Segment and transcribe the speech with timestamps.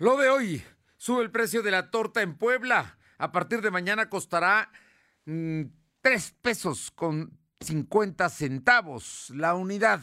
[0.00, 0.62] Lo de hoy,
[0.96, 2.96] sube el precio de la torta en Puebla.
[3.18, 4.70] A partir de mañana costará
[5.24, 5.62] mm,
[6.02, 10.00] 3 pesos con 50 centavos la unidad.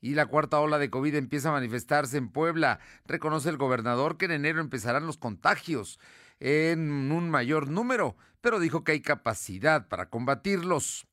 [0.00, 2.78] Y la cuarta ola de COVID empieza a manifestarse en Puebla.
[3.04, 5.98] Reconoce el gobernador que en enero empezarán los contagios
[6.38, 11.08] en un mayor número, pero dijo que hay capacidad para combatirlos.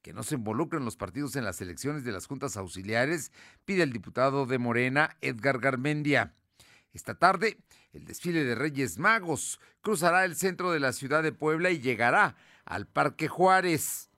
[0.00, 3.32] Que no se involucren los partidos en las elecciones de las juntas auxiliares,
[3.66, 6.32] pide el diputado de Morena, Edgar Garmendia.
[6.92, 7.58] Esta tarde,
[7.92, 12.36] el desfile de Reyes Magos cruzará el centro de la ciudad de Puebla y llegará
[12.64, 14.10] al Parque Juárez.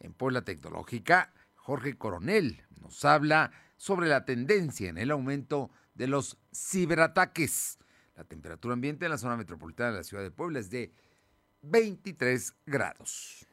[0.00, 6.38] En Puebla Tecnológica, Jorge Coronel nos habla sobre la tendencia en el aumento de los
[6.54, 7.78] ciberataques.
[8.14, 10.92] La temperatura ambiente en la zona metropolitana de la ciudad de Puebla es de
[11.62, 13.46] 23 grados.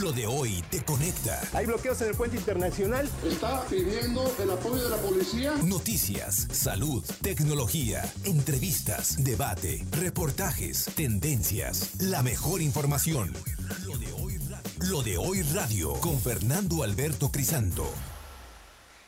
[0.00, 1.40] Lo de hoy te conecta.
[1.52, 3.10] Hay bloqueos en el puente internacional.
[3.24, 5.54] Está pidiendo el apoyo de la policía.
[5.64, 13.32] Noticias, salud, tecnología, entrevistas, debate, reportajes, tendencias, la mejor información.
[13.84, 17.92] Lo de hoy radio, Lo de hoy radio con Fernando Alberto Crisanto.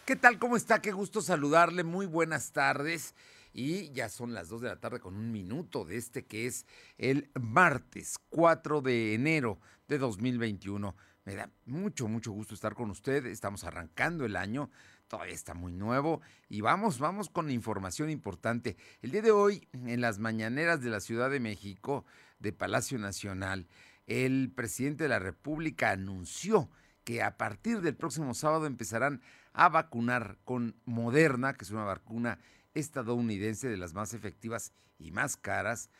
[0.06, 0.40] ¿Qué tal?
[0.40, 0.82] ¿Cómo está?
[0.82, 1.84] Qué gusto saludarle.
[1.84, 3.14] Muy buenas tardes.
[3.52, 6.66] Y ya son las 2 de la tarde con un minuto de este que es
[6.98, 9.58] el martes 4 de enero
[9.90, 10.96] de 2021.
[11.24, 13.26] Me da mucho, mucho gusto estar con usted.
[13.26, 14.70] Estamos arrancando el año.
[15.08, 16.20] Todavía está muy nuevo.
[16.48, 18.76] Y vamos, vamos con información importante.
[19.02, 22.06] El día de hoy, en las mañaneras de la Ciudad de México,
[22.38, 23.66] de Palacio Nacional,
[24.06, 26.70] el presidente de la República anunció
[27.02, 29.20] que a partir del próximo sábado empezarán
[29.52, 32.38] a vacunar con Moderna, que es una vacuna
[32.74, 35.90] estadounidense de las más efectivas y más caras,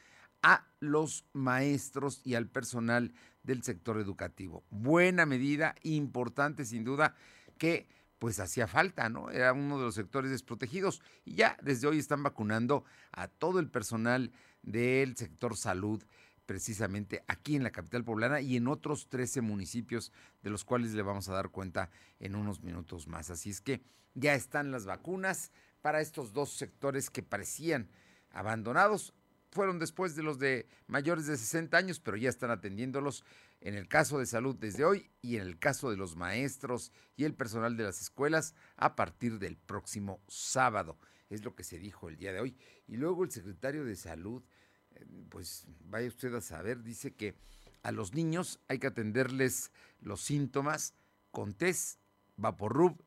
[0.42, 4.64] a los maestros y al personal del sector educativo.
[4.70, 7.14] Buena medida, importante sin duda,
[7.58, 7.88] que
[8.18, 9.30] pues hacía falta, ¿no?
[9.30, 13.70] Era uno de los sectores desprotegidos y ya desde hoy están vacunando a todo el
[13.70, 16.04] personal del sector salud
[16.44, 21.02] precisamente aquí en la capital poblana y en otros 13 municipios de los cuales le
[21.02, 23.30] vamos a dar cuenta en unos minutos más.
[23.30, 23.80] Así es que
[24.14, 27.88] ya están las vacunas para estos dos sectores que parecían
[28.30, 29.14] abandonados.
[29.50, 33.24] Fueron después de los de mayores de 60 años, pero ya están atendiéndolos
[33.60, 37.24] en el caso de salud desde hoy y en el caso de los maestros y
[37.24, 40.98] el personal de las escuelas a partir del próximo sábado.
[41.28, 42.56] Es lo que se dijo el día de hoy.
[42.86, 44.42] Y luego el secretario de salud
[45.28, 47.34] pues vaya usted a saber, dice que
[47.82, 50.94] a los niños hay que atenderles los síntomas
[51.30, 52.00] con test,
[52.36, 53.02] vaporrub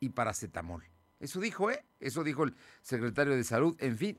[0.00, 0.84] y paracetamol.
[1.20, 1.84] Eso dijo, ¿eh?
[2.00, 3.76] Eso dijo el secretario de Salud.
[3.78, 4.18] En fin,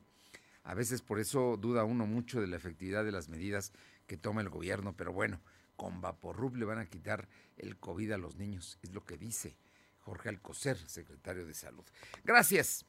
[0.68, 3.72] a veces por eso duda uno mucho de la efectividad de las medidas
[4.06, 5.40] que toma el gobierno, pero bueno,
[5.78, 9.56] con vaporrub le van a quitar el COVID a los niños, es lo que dice
[10.00, 11.86] Jorge Alcocer, secretario de Salud.
[12.26, 12.86] Gracias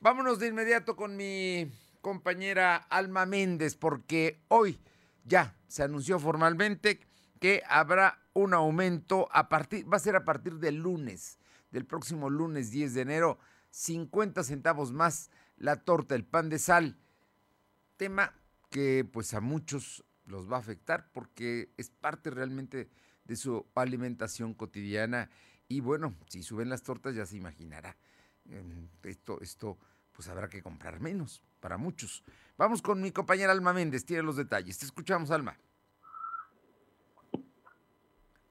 [0.00, 4.80] Vámonos de inmediato con mi compañera Alma Méndez, porque hoy
[5.24, 7.00] ya se anunció formalmente
[7.38, 11.38] que habrá un aumento a partir, va a ser a partir del lunes,
[11.72, 13.38] del próximo lunes 10 de enero,
[13.70, 16.98] 50 centavos más la torta, el pan de sal.
[17.96, 18.34] Tema
[18.70, 22.88] que pues a muchos los va a afectar porque es parte realmente
[23.24, 25.30] de su alimentación cotidiana
[25.68, 27.96] y bueno, si suben las tortas ya se imaginará.
[28.46, 29.78] Em, esto, esto
[30.12, 32.22] pues habrá que comprar menos para muchos.
[32.58, 34.78] Vamos con mi compañera Alma Méndez, tiene los detalles.
[34.78, 35.56] Te escuchamos, Alma.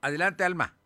[0.02, 0.81] Adelante, Alma.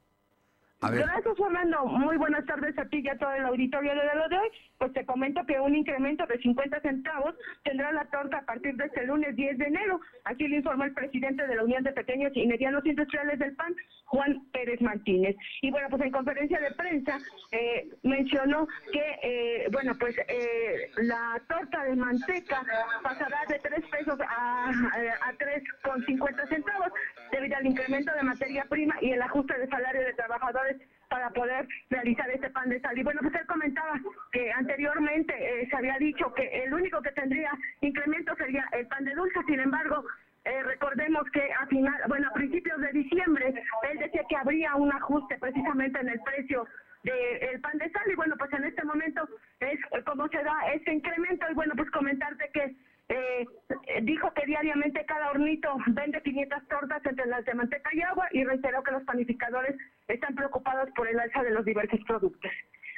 [0.92, 1.86] Gracias, Fernando.
[1.86, 4.50] Muy buenas tardes a ti y a todo el auditorio de lo de hoy.
[4.78, 8.86] Pues te comento que un incremento de 50 centavos tendrá la torta a partir de
[8.86, 10.00] este lunes 10 de enero.
[10.26, 13.76] Así lo informó el presidente de la Unión de Pequeños y Medianos Industriales del PAN,
[14.06, 15.36] Juan Pérez Martínez.
[15.62, 17.18] Y bueno, pues en conferencia de prensa
[17.52, 22.64] eh, mencionó que, eh, bueno, pues eh, la torta de manteca
[23.02, 26.92] pasará de 3 pesos a, a, a 3,50 centavos
[27.31, 30.77] debido al incremento de materia prima y el ajuste de salario de trabajadores
[31.10, 32.98] para poder realizar este pan de sal.
[32.98, 34.00] Y bueno, pues él comentaba
[34.31, 37.51] que anteriormente eh, se había dicho que el único que tendría
[37.81, 40.04] incremento sería el pan de dulce, sin embargo,
[40.45, 43.54] eh, recordemos que a final, bueno, a principios de diciembre,
[43.92, 46.68] él decía que habría un ajuste precisamente en el precio
[47.04, 48.04] del pan de sal.
[48.12, 49.27] Y bueno, pues en este momento
[49.60, 51.45] es como se da ese incremento.
[51.50, 52.75] Y bueno, pues comentarte que
[53.07, 53.46] eh,
[54.02, 58.44] dijo que diariamente cada hornito vende 500 tortas entre las de manteca y agua y
[58.44, 59.75] reiteró que los panificadores
[60.07, 62.52] están preocupados por el alza de los diversos productos.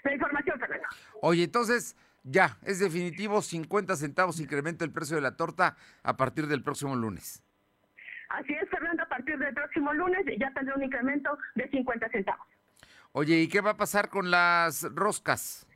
[0.04, 0.88] La información, Fernando.
[1.22, 6.48] Oye, entonces ya, es definitivo, 50 centavos incremento el precio de la torta a partir
[6.48, 7.44] del próximo lunes.
[8.30, 12.48] Así es, Fernando, a partir del próximo lunes ya tendrá un incremento de 50 centavos.
[13.14, 15.67] Oye, ¿y qué va a pasar con las roscas?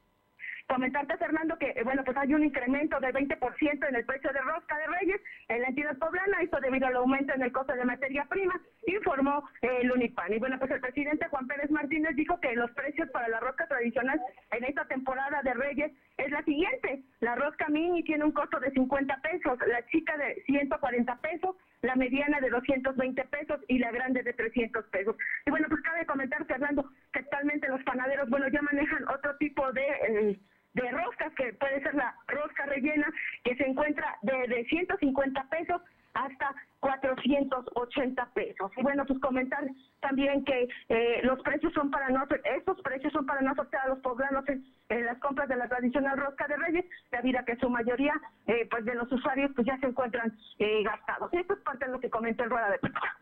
[0.72, 4.40] Comentarte, Fernando, que eh, bueno, pues hay un incremento del 20% en el precio de
[4.40, 7.84] rosca de Reyes en la entidad poblana, esto debido al aumento en el costo de
[7.84, 8.58] materia prima,
[8.88, 10.32] informó eh, el Unipan.
[10.32, 13.68] Y bueno, pues el presidente Juan Pérez Martínez dijo que los precios para la rosca
[13.68, 14.22] tradicional
[14.52, 17.04] en esta temporada de Reyes es la siguiente.
[17.20, 21.98] La rosca mini tiene un costo de 50 pesos, la chica de 140 pesos, la
[21.98, 25.18] mediana de 220 pesos y la grande de 300 pesos.
[25.46, 29.70] Y bueno, pues cabe comentar, Fernando, que actualmente los panaderos, bueno, ya manejan otro tipo
[29.74, 29.82] de...
[30.08, 30.40] Eh,
[30.74, 33.08] de roscas, que puede ser la rosca rellena,
[33.44, 35.82] que se encuentra de, de 150 pesos
[36.14, 38.72] hasta 480 pesos.
[38.76, 39.64] Y bueno, pues comentar
[40.02, 42.26] también que eh, los precios son para no,
[42.58, 44.66] estos precios son para no afectar a los poblanos en,
[45.06, 48.14] las compras de la tradicional rosca de reyes, debido a que su mayoría
[48.48, 51.32] eh, pues de los usuarios pues ya se encuentran eh, gastados.
[51.34, 53.18] Esto es parte de lo que comentó el Rueda de Prensa.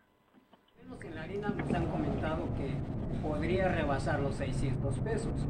[1.04, 2.74] En la harina nos han comentado que
[3.22, 5.46] podría rebasar los 600 pesos.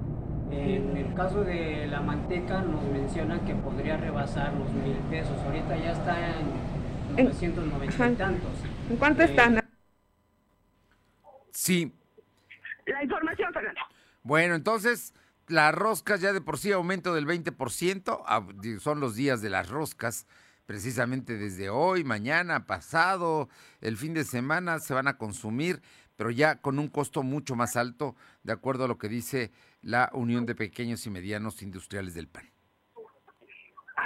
[0.51, 5.37] En el caso de la manteca nos mencionan que podría rebasar los mil pesos.
[5.45, 6.39] Ahorita ya está
[7.17, 8.53] en 990 y tantos.
[8.91, 9.59] ¿En cuánto están?
[9.59, 9.63] Eh,
[11.53, 11.93] sí.
[12.87, 13.81] La información, Fernando.
[14.23, 15.15] Bueno, entonces
[15.47, 18.47] las roscas ya de por sí aumento del 20%, ah,
[18.81, 20.27] son los días de las roscas,
[20.67, 23.49] precisamente desde hoy, mañana, pasado,
[23.81, 25.83] el fin de semana se van a consumir,
[26.17, 28.15] pero ya con un costo mucho más alto,
[28.45, 29.51] de acuerdo a lo que dice
[29.83, 32.50] la Unión de Pequeños y Medianos Industriales del PAN.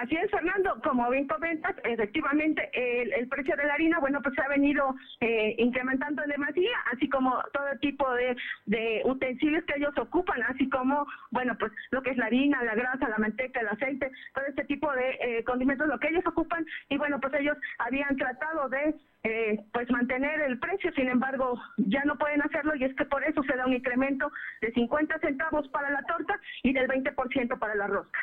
[0.05, 4.43] Así es, Fernando, como bien comentas, efectivamente el, precio de la harina, bueno, pues se
[4.43, 10.43] ha venido eh, incrementando en demasía, así como todo tipo de, utensilios que ellos ocupan,
[10.43, 14.13] así como, bueno, pues lo que es la harina, la grasa, la manteca, el aceite,
[14.35, 18.15] todo este tipo de eh, condimentos, lo que ellos ocupan, y bueno, pues ellos habían
[18.19, 22.95] tratado de eh, pues mantener el precio, sin embargo, ya no pueden hacerlo y es
[22.95, 24.31] que por eso se da un incremento
[24.61, 28.21] de 50 centavos para la torta y del 20% para la rosca.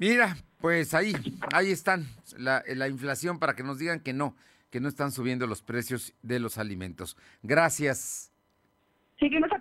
[0.00, 1.12] Mira, pues ahí,
[1.52, 2.06] ahí están,
[2.38, 4.34] la, la, inflación para que nos digan que no,
[4.70, 7.18] que no están subiendo los precios de los alimentos.
[7.42, 8.32] Gracias.
[9.18, 9.60] Seguimos a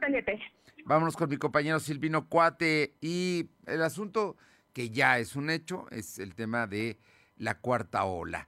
[0.86, 4.38] Vámonos con mi compañero Silvino Cuate y el asunto
[4.72, 6.98] que ya es un hecho es el tema de
[7.36, 8.48] la cuarta ola.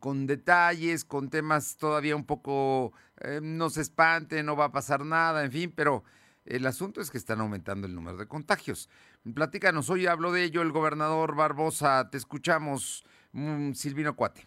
[0.00, 5.04] Con detalles, con temas todavía un poco, eh, no se espante, no va a pasar
[5.04, 6.02] nada, en fin, pero
[6.46, 8.88] el asunto es que están aumentando el número de contagios.
[9.34, 12.08] Platícanos, hoy habló de ello el gobernador Barbosa.
[12.10, 14.42] Te escuchamos, mm, Silvino Cuate.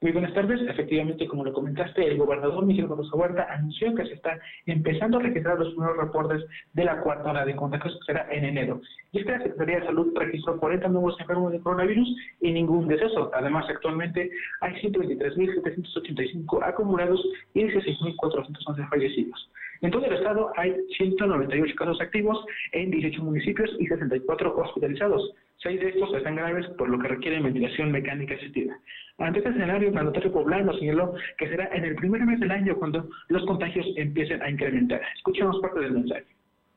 [0.00, 0.60] Muy buenas tardes.
[0.68, 5.22] Efectivamente, como lo comentaste, el gobernador Miguel Barbosa Huerta anunció que se están empezando a
[5.22, 8.80] registrar los primeros reportes de la cuarta hora de contagios, que será en enero.
[9.12, 12.88] Y es que la Secretaría de Salud registró 40 nuevos enfermos de coronavirus y ningún
[12.88, 13.30] deceso.
[13.32, 14.28] Además, actualmente
[14.60, 17.24] hay 123.785 acumulados
[17.54, 19.48] y 16.411 fallecidos.
[19.82, 22.38] En todo el estado hay 198 casos activos
[22.70, 25.32] en 18 municipios y 64 hospitalizados.
[25.56, 28.78] Seis de estos están graves, por lo que requieren ventilación mecánica asistida.
[29.18, 32.76] Ante este escenario, el mandatario poblano señaló que será en el primer mes del año
[32.76, 35.02] cuando los contagios empiecen a incrementar.
[35.16, 36.26] Escuchemos parte del mensaje.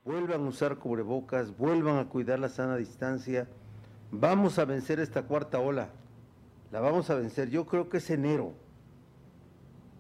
[0.03, 3.47] Vuelvan a usar cubrebocas, vuelvan a cuidar la sana distancia.
[4.11, 5.89] Vamos a vencer esta cuarta ola.
[6.71, 7.51] La vamos a vencer.
[7.51, 8.53] Yo creo que es enero.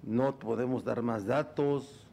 [0.01, 2.04] No podemos dar más datos,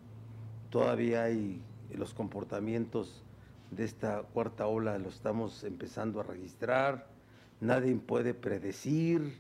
[0.72, 1.60] todavía hay
[1.94, 3.22] los comportamientos
[3.70, 7.06] de esta cuarta ola, lo estamos empezando a registrar,
[7.60, 9.34] nadie puede predecir,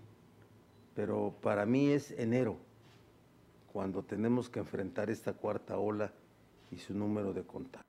[0.94, 2.58] pero para mí es enero,
[3.72, 6.12] cuando tenemos que enfrentar esta cuarta ola
[6.70, 7.88] y su número de contacto.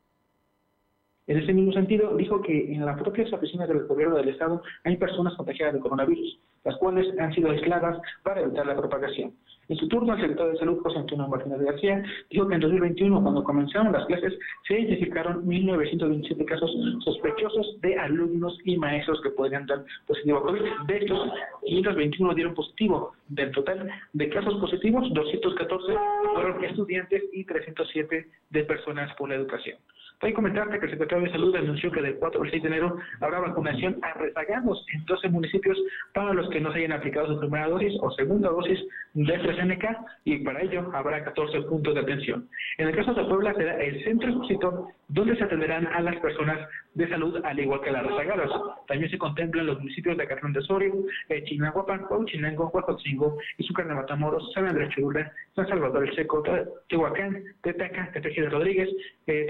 [1.28, 4.96] En ese mismo sentido, dijo que en las propias oficinas del gobierno del Estado hay
[4.96, 9.34] personas contagiadas de coronavirus, las cuales han sido aisladas para evitar la propagación.
[9.70, 13.22] En su turno, el secretario de Salud, José Antonio Martínez García, dijo que en 2021,
[13.22, 14.34] cuando comenzaron las clases,
[14.68, 16.70] se identificaron 1.927 casos
[17.04, 20.62] sospechosos de alumnos y maestros que podrían dar positivo a COVID.
[20.88, 21.32] De estos,
[21.66, 23.14] 521 dieron positivo.
[23.30, 25.94] Del total de casos positivos, 214
[26.34, 29.78] fueron estudiantes y 307 de personas por la educación.
[30.24, 32.98] Hay comentarte que el secretario de Salud anunció que del 4 al 6 de enero
[33.20, 35.78] habrá vacunación a rezagados en 12 municipios
[36.14, 38.80] para los que no se hayan aplicado su primera dosis o segunda dosis
[39.16, 42.48] de AstraZeneca y para ello habrá 14 puntos de atención.
[42.78, 46.58] En el caso de Puebla será el centro expositor donde se atenderán a las personas
[46.96, 48.50] de salud al igual que las rezagadas.
[48.88, 50.94] También se contemplan los municipios de Carrón de Osorio,
[51.30, 56.44] eh, Chinahuapan, Huachinango, Huacotzingo, Izúcar de Matamoros, San Andrés Cholula, San Salvador el Seco,
[56.88, 58.90] Tehuacán, Tetaca, Tepeji Rodríguez,
[59.28, 59.48] eh,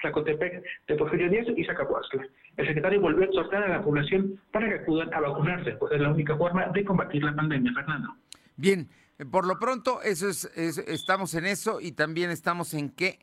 [0.00, 2.18] Tlacotepec, Díaz y Zacapuasca.
[2.56, 6.00] El secretario volvió a exhortar a la población para que acudan a vacunarse, pues es
[6.00, 8.14] la única forma de combatir la pandemia, Fernando.
[8.56, 8.88] Bien,
[9.30, 13.18] por lo pronto, eso es, estamos en eso y también estamos en que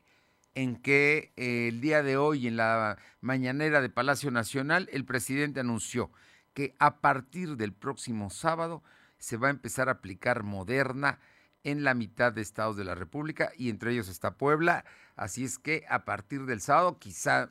[0.54, 5.60] en que eh, el día de hoy, en la mañanera de Palacio Nacional, el presidente
[5.60, 6.10] anunció
[6.52, 8.82] que a partir del próximo sábado
[9.18, 11.20] se va a empezar a aplicar Moderna
[11.62, 14.84] en la mitad de estados de la República y entre ellos está Puebla.
[15.18, 17.50] Así es que a partir del sábado, quizá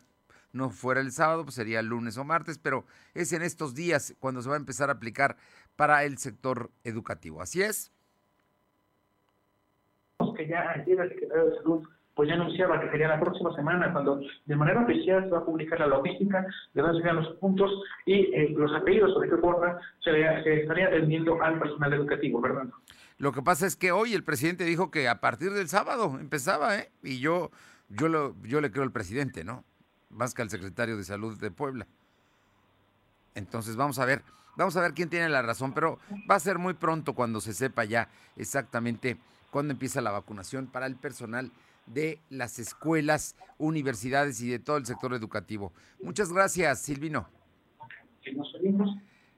[0.53, 4.15] no fuera el sábado, pues sería el lunes o martes, pero es en estos días
[4.19, 5.35] cuando se va a empezar a aplicar
[5.75, 7.41] para el sector educativo.
[7.41, 7.91] Así es.
[12.17, 15.45] Pues ya anunciaba que sería la próxima semana cuando de manera oficial se va a
[15.45, 16.43] publicar la logística
[16.73, 17.71] de dónde serían los puntos
[18.07, 20.11] y eh, los apellidos o de qué forma se,
[20.43, 22.65] se estaría atendiendo al personal educativo, ¿verdad?
[23.19, 26.79] Lo que pasa es que hoy el presidente dijo que a partir del sábado empezaba,
[26.79, 26.91] ¿eh?
[27.03, 27.51] Y yo,
[27.89, 29.63] yo, lo, yo le creo al presidente, ¿no?
[30.09, 31.85] Más que al secretario de Salud de Puebla.
[33.35, 34.23] Entonces vamos a ver,
[34.55, 37.53] vamos a ver quién tiene la razón, pero va a ser muy pronto cuando se
[37.53, 39.17] sepa ya exactamente
[39.51, 41.51] cuándo empieza la vacunación para el personal
[41.87, 45.73] de las escuelas, universidades y de todo el sector educativo.
[46.01, 47.27] Muchas gracias, Silvino.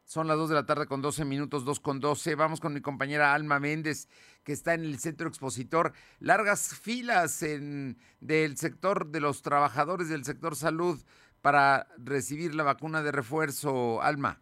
[0.04, 2.34] Son las 2 de la tarde con 12 minutos, 2 con 12.
[2.34, 4.10] Vamos con mi compañera Alma Méndez,
[4.44, 5.94] que está en el centro expositor.
[6.20, 11.00] Largas filas en, del sector de los trabajadores del sector salud
[11.42, 14.02] para recibir la vacuna de refuerzo.
[14.02, 14.42] Alma.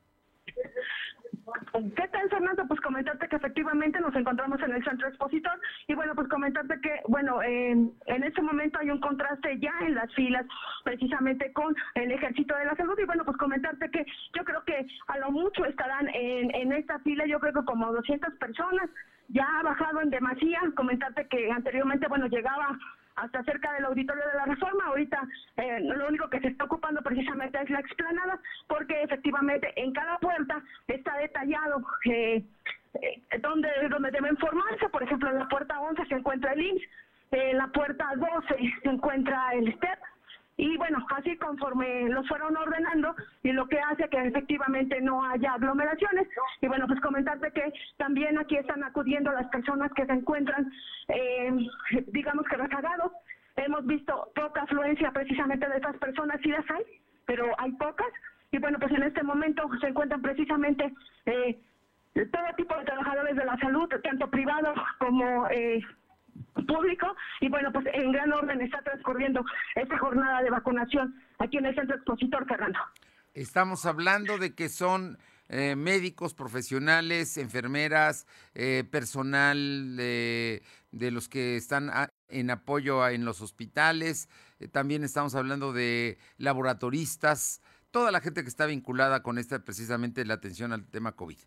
[1.78, 2.66] ¿Qué tal, Fernando?
[2.68, 7.02] Pues comentarte que efectivamente nos encontramos en el centro expositor y bueno, pues comentarte que,
[7.08, 10.44] bueno, en este momento hay un contraste ya en las filas
[10.84, 14.04] precisamente con el ejército de la salud y bueno, pues comentarte que
[14.36, 17.94] yo creo que a lo mucho estarán en, en esta fila, yo creo que como
[17.94, 18.90] 200 personas,
[19.30, 22.78] ya ha bajado en demasía, comentarte que anteriormente, bueno, llegaba
[23.18, 24.86] hasta cerca del auditorio de la reforma.
[24.86, 25.22] Ahorita
[25.58, 30.18] eh, lo único que se está ocupando precisamente es la explanada, porque efectivamente en cada
[30.20, 32.44] puerta está detallado eh,
[32.94, 34.88] eh, donde, donde deben formarse.
[34.90, 36.84] Por ejemplo, en la puerta 11 se encuentra el IMSS,
[37.32, 40.00] en la puerta 12 se encuentra el STEP,
[40.58, 45.54] y bueno, así conforme los fueron ordenando y lo que hace que efectivamente no haya
[45.54, 46.28] aglomeraciones.
[46.62, 50.72] Y bueno, pues comentarte que también aquí están acudiendo las personas que se encuentran,
[51.10, 51.52] eh,
[52.08, 53.12] digamos que rezagados.
[53.56, 56.84] Hemos visto poca afluencia precisamente de estas personas, sí las hay,
[57.26, 58.08] pero hay pocas.
[58.52, 60.92] Y bueno, pues en este momento se encuentran precisamente
[61.28, 61.60] eh,
[62.16, 65.82] todo tipo de trabajadores de la salud, tanto privados como eh,
[66.66, 69.44] público y bueno, pues en gran orden está transcurriendo
[69.76, 72.80] esta jornada de vacunación aquí en el Centro Expositor, Fernando.
[73.34, 75.18] Estamos hablando de que son
[75.50, 80.62] eh, médicos, profesionales, enfermeras, eh, personal de
[80.92, 81.92] los que están
[82.30, 84.28] en apoyo en los hospitales,
[84.60, 87.62] eh, también estamos hablando de laboratoristas,
[87.92, 91.38] toda la gente que está vinculada con esta precisamente la atención al tema COVID.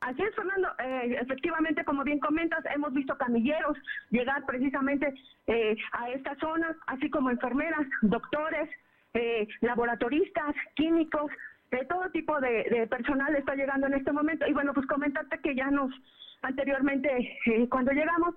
[0.00, 0.68] Así es, Fernando.
[0.78, 3.76] Eh, efectivamente, como bien comentas, hemos visto camilleros
[4.10, 5.12] llegar precisamente
[5.46, 8.70] eh, a estas zonas, así como enfermeras, doctores,
[9.12, 11.30] eh, laboratoristas, químicos,
[11.88, 14.46] todo tipo de, personal está llegando en este momento.
[14.46, 15.92] Y bueno, pues comentarte que ya nos,
[16.42, 17.38] anteriormente,
[17.70, 18.34] cuando llegamos,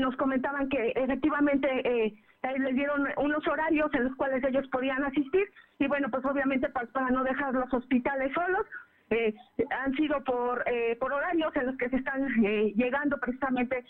[0.00, 2.16] nos comentaban que efectivamente
[2.58, 5.50] les dieron unos horarios en los cuales ellos podían asistir.
[5.80, 8.64] Y bueno, pues obviamente para no dejar los hospitales solos,
[9.12, 9.34] eh,
[9.70, 13.84] han sido por, eh, por horarios en los que se están eh, llegando precisamente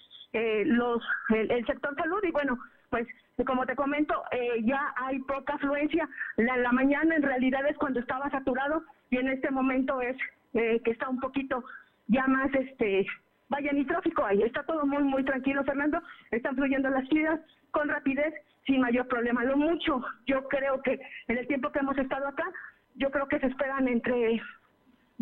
[0.65, 3.07] los el, sector salud y bueno, pues
[3.47, 4.23] como te comento,
[4.63, 6.09] ya hay poca afluencia.
[6.37, 10.17] La, la mañana en realidad es cuando estaba saturado y en este momento es
[10.55, 11.63] que está un poquito
[12.09, 13.07] ya más este
[13.53, 14.43] vaya, ni tráfico hay.
[14.43, 16.01] Está todo muy, muy tranquilo, Fernando.
[16.31, 17.39] Están fluyendo las vidas
[17.71, 18.33] con rapidez,
[18.67, 19.45] sin mayor problema.
[19.45, 20.99] Lo mucho, yo creo que
[21.29, 22.45] en el tiempo que hemos estado acá,
[22.95, 24.41] yo creo que se esperan entre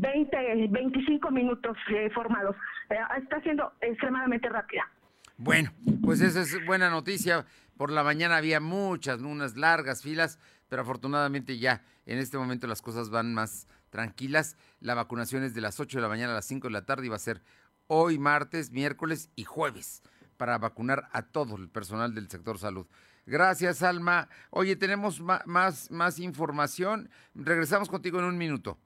[0.00, 2.56] 20, 25 minutos eh, formados.
[2.88, 4.88] Eh, está siendo extremadamente rápida.
[5.36, 5.70] Bueno,
[6.02, 7.44] pues esa es buena noticia.
[7.76, 10.38] Por la mañana había muchas, unas largas filas,
[10.68, 14.56] pero afortunadamente ya en este momento las cosas van más tranquilas.
[14.80, 17.06] La vacunación es de las 8 de la mañana a las 5 de la tarde
[17.06, 17.42] y va a ser
[17.86, 20.02] hoy martes, miércoles y jueves
[20.36, 22.86] para vacunar a todo el personal del sector salud.
[23.26, 24.28] Gracias, Alma.
[24.50, 27.10] Oye, tenemos más, más información.
[27.34, 28.78] Regresamos contigo en un minuto.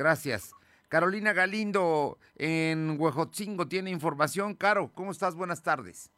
[0.00, 0.54] Gracias.
[0.88, 4.54] Carolina Galindo en Huejotzingo tiene información.
[4.54, 5.34] Caro, ¿cómo estás?
[5.34, 6.10] Buenas tardes.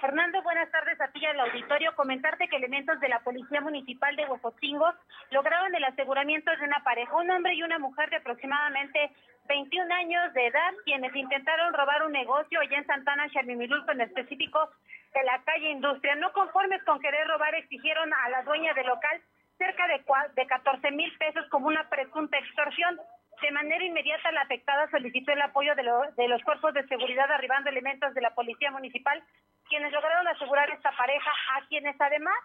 [0.00, 1.94] Fernando, buenas tardes a ti al auditorio.
[1.94, 4.92] Comentarte que elementos de la Policía Municipal de Huejotzingo
[5.30, 9.12] lograron el aseguramiento de una pareja, un hombre y una mujer de aproximadamente
[9.48, 14.68] 21 años de edad, quienes intentaron robar un negocio allá en Santana, Xarmimilulco, en específico
[15.14, 16.16] de la calle Industria.
[16.16, 19.22] No conformes con querer robar, exigieron a la dueña del local
[19.58, 23.00] cerca de, de 14 mil pesos como una presunta extorsión.
[23.42, 25.82] De manera inmediata, la afectada solicitó el apoyo de,
[26.16, 29.22] de los cuerpos de seguridad, arribando elementos de la Policía Municipal,
[29.68, 32.36] quienes lograron asegurar esta pareja, a quienes además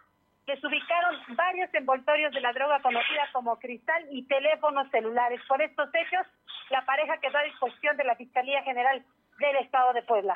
[0.47, 5.39] les ubicaron varios envoltorios de la droga conocida como cristal y teléfonos celulares.
[5.47, 6.27] Por estos hechos,
[6.69, 9.03] la pareja quedó a disposición de la Fiscalía General
[9.39, 10.33] del Estado de Puebla.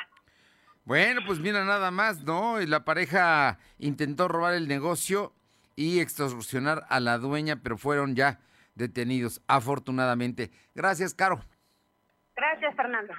[0.85, 2.59] Bueno, pues mira nada más, ¿no?
[2.59, 5.33] La pareja intentó robar el negocio
[5.75, 8.39] y extorsionar a la dueña, pero fueron ya
[8.75, 10.51] detenidos, afortunadamente.
[10.73, 11.41] Gracias, Caro.
[12.35, 13.13] Gracias, Fernando.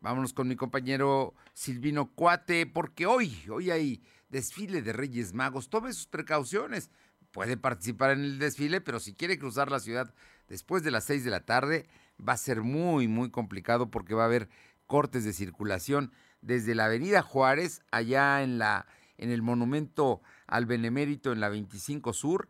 [0.00, 5.68] Vámonos con mi compañero Silvino Cuate, porque hoy, hoy hay desfile de Reyes Magos.
[5.68, 6.90] Tome sus precauciones.
[7.32, 10.12] Puede participar en el desfile, pero si quiere cruzar la ciudad
[10.48, 11.86] después de las seis de la tarde,
[12.26, 14.48] va a ser muy, muy complicado porque va a haber
[14.86, 18.86] cortes de circulación desde la Avenida Juárez, allá en la
[19.20, 22.48] en el monumento al Benemérito en la 25 Sur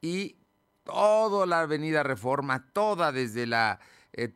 [0.00, 0.36] y
[0.82, 3.78] toda la Avenida Reforma, toda desde la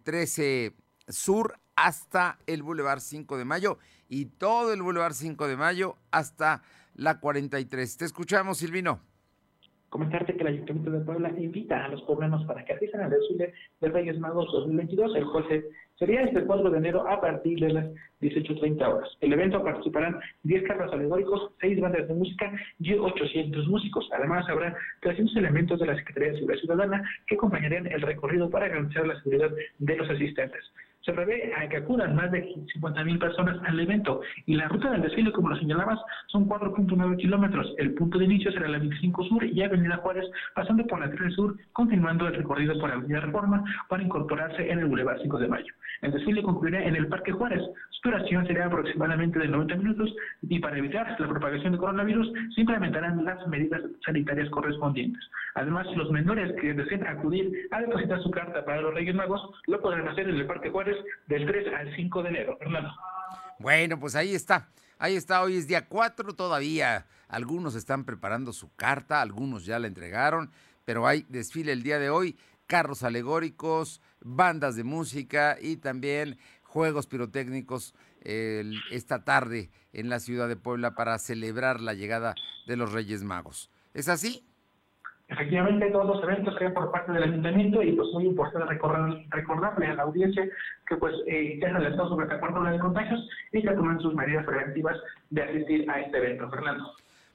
[0.04, 0.72] 13 eh,
[1.08, 6.62] Sur hasta el Boulevard 5 de Mayo y todo el Boulevard 5 de Mayo hasta
[6.94, 7.96] la 43.
[7.96, 9.00] Te escuchamos, Silvino.
[9.88, 13.54] Comentarte que el Ayuntamiento de Puebla invita a los poblanos para que asistan al desfile
[13.80, 15.46] de Reyes Magos 2022, el cual
[15.98, 17.86] sería este 4 de enero a partir de las
[18.20, 19.10] 18.30 horas.
[19.20, 24.08] El evento participarán 10 carros alegóricos, 6 bandas de música y 800 músicos.
[24.12, 28.68] Además, habrá 300 elementos de la Secretaría de Seguridad Ciudadana que acompañarían el recorrido para
[28.68, 30.64] garantizar la seguridad de los asistentes.
[31.02, 35.02] Se prevé a que acudan más de 50.000 personas al evento y la ruta del
[35.02, 37.72] desfile, como lo señalabas, son 4.9 kilómetros.
[37.78, 41.34] El punto de inicio será la 25 Sur y Avenida Juárez, pasando por la 3
[41.34, 45.48] Sur, continuando el recorrido por la Avenida Reforma para incorporarse en el Boulevard 5 de
[45.48, 45.72] Mayo.
[46.02, 47.62] El desfile concluirá en el Parque Juárez.
[47.90, 52.60] Su duración será aproximadamente de 90 minutos y para evitar la propagación de coronavirus se
[52.60, 55.22] implementarán las medidas sanitarias correspondientes.
[55.54, 59.80] Además, los menores que deseen acudir a depositar su carta para los Reyes Magos lo
[59.80, 60.96] podrán hacer en el Parque Juárez
[61.26, 62.56] del 3 al 5 de enero.
[62.58, 62.90] Fernando.
[63.58, 64.68] Bueno, pues ahí está.
[65.00, 67.06] Ahí está, hoy es día 4 todavía.
[67.28, 70.50] Algunos están preparando su carta, algunos ya la entregaron,
[70.84, 77.06] pero hay desfile el día de hoy, carros alegóricos, bandas de música y también juegos
[77.06, 77.94] pirotécnicos
[78.90, 82.34] esta tarde en la ciudad de Puebla para celebrar la llegada
[82.66, 83.70] de los Reyes Magos.
[83.94, 84.44] ¿Es así?
[85.28, 89.86] Efectivamente, todos los eventos hay por parte del ayuntamiento y pues muy importante recordar, recordarle
[89.88, 90.48] a la audiencia
[90.86, 94.46] que pues eh, ya se está sobre la de contagios y que tomen sus medidas
[94.46, 94.96] preventivas
[95.28, 96.48] de asistir a este evento.
[96.48, 96.94] Fernando.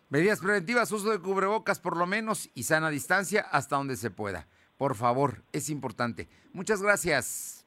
[0.09, 4.47] Medidas preventivas, uso de cubrebocas por lo menos y sana distancia hasta donde se pueda.
[4.77, 6.27] Por favor, es importante.
[6.53, 7.65] Muchas gracias.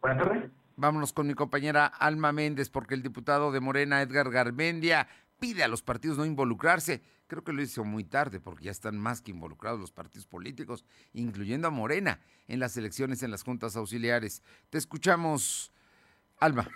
[0.00, 0.50] Buenas tardes.
[0.76, 5.68] Vámonos con mi compañera Alma Méndez, porque el diputado de Morena, Edgar Garmendia, pide a
[5.68, 9.30] los partidos no involucrarse creo que lo hizo muy tarde porque ya están más que
[9.30, 14.42] involucrados los partidos políticos, incluyendo a Morena, en las elecciones en las juntas auxiliares.
[14.70, 15.70] Te escuchamos,
[16.40, 16.68] Alma.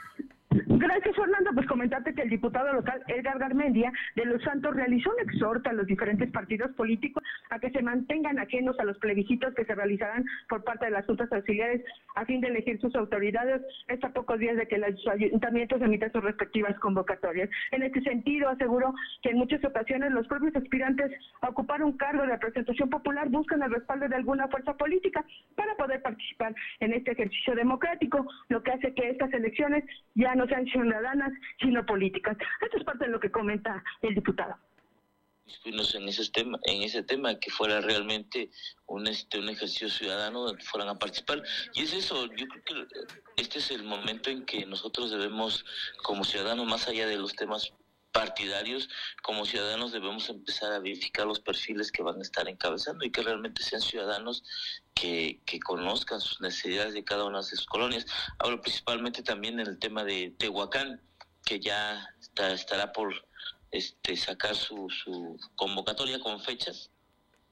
[0.50, 1.50] Gracias, Fernando.
[1.54, 5.72] Pues comentarte que el diputado local Edgar Garmendia de Los Santos realizó un exhorto a
[5.72, 10.24] los diferentes partidos políticos a que se mantengan ajenos a los plebiscitos que se realizarán
[10.48, 11.82] por parte de las juntas auxiliares
[12.14, 13.62] a fin de elegir sus autoridades
[14.02, 17.48] a pocos días de que los ayuntamientos emitan sus respectivas convocatorias.
[17.70, 22.22] En este sentido, aseguró que en muchas ocasiones los propios aspirantes a ocupar un cargo
[22.22, 25.24] de representación popular buscan el respaldo de alguna fuerza política
[25.56, 29.84] para poder participar en este ejercicio democrático, lo que hace que estas elecciones
[30.14, 32.36] ya no sean ciudadanas, sino políticas.
[32.60, 34.56] Esto es parte de lo que comenta el diputado.
[35.64, 38.50] en ese tema, en ese tema que fuera realmente
[38.86, 41.42] un este un ejercicio ciudadano donde fueran a participar
[41.74, 42.86] y es eso yo creo que
[43.36, 45.64] este es el momento en que nosotros debemos
[46.02, 47.72] como ciudadanos más allá de los temas
[48.12, 48.88] partidarios
[49.22, 53.22] como ciudadanos debemos empezar a verificar los perfiles que van a estar encabezando y que
[53.22, 54.44] realmente sean ciudadanos
[54.94, 58.06] que, que conozcan sus necesidades de cada una de sus colonias
[58.38, 61.00] hablo principalmente también en el tema de Tehuacán
[61.44, 63.14] que ya estará por
[63.70, 66.90] este, sacar su, su convocatoria con fechas.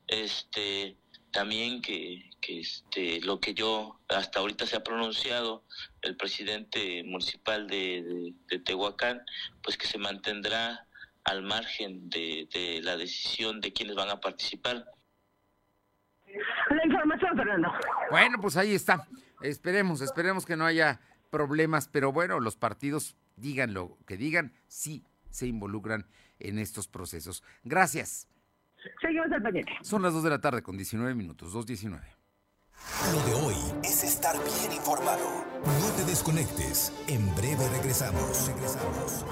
[0.06, 0.96] Este,
[1.30, 5.64] también que, que este, lo que yo hasta ahorita se ha pronunciado
[6.02, 9.22] el presidente municipal de, de, Tehuacán,
[9.62, 10.86] pues que se mantendrá
[11.24, 14.84] al margen de, de, la decisión de quienes van a participar.
[16.70, 17.72] La información, Fernando.
[18.10, 19.06] Bueno, pues ahí está.
[19.42, 25.04] Esperemos, esperemos que no haya problemas, pero bueno, los partidos digan lo que digan, sí
[25.30, 26.06] se involucran
[26.38, 27.42] en estos procesos.
[27.64, 28.29] Gracias.
[29.00, 29.72] Seguimos al pendiente.
[29.82, 32.00] Son las 2 de la tarde con 19 minutos, 2.19.
[33.12, 35.44] Lo de hoy es estar bien informado.
[35.64, 36.92] No te desconectes.
[37.08, 38.48] En breve regresamos.
[38.48, 39.24] Regresamos.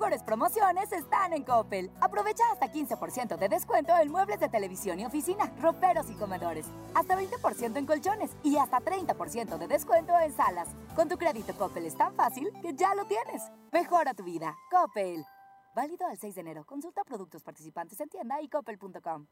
[0.03, 1.89] Mejores promociones están en Coppel.
[2.01, 6.67] Aprovecha hasta 15% de descuento en muebles de televisión y oficina, roperos y comedores.
[6.93, 10.67] Hasta 20% en colchones y hasta 30% de descuento en salas.
[10.97, 13.45] Con tu crédito Coppel es tan fácil que ya lo tienes.
[13.71, 14.57] Mejora tu vida.
[14.73, 15.25] Coppel.
[15.73, 16.65] Válido al 6 de enero.
[16.67, 19.29] Consulta productos participantes en tienda y coppel.com.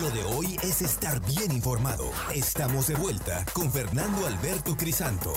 [0.00, 2.04] Lo de hoy es estar bien informado.
[2.34, 5.34] Estamos de vuelta con Fernando Alberto Crisanto.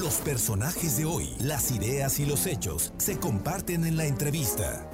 [0.00, 4.90] Los personajes de hoy, las ideas y los hechos se comparten en la entrevista.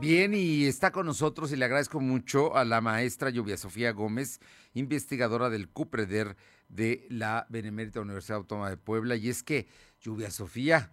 [0.00, 4.38] Bien, y está con nosotros y le agradezco mucho a la maestra Lluvia Sofía Gómez,
[4.74, 6.36] investigadora del CUPREDER
[6.68, 9.16] de la Benemérita Universidad Autónoma de Puebla.
[9.16, 9.66] Y es que,
[10.00, 10.92] Lluvia Sofía,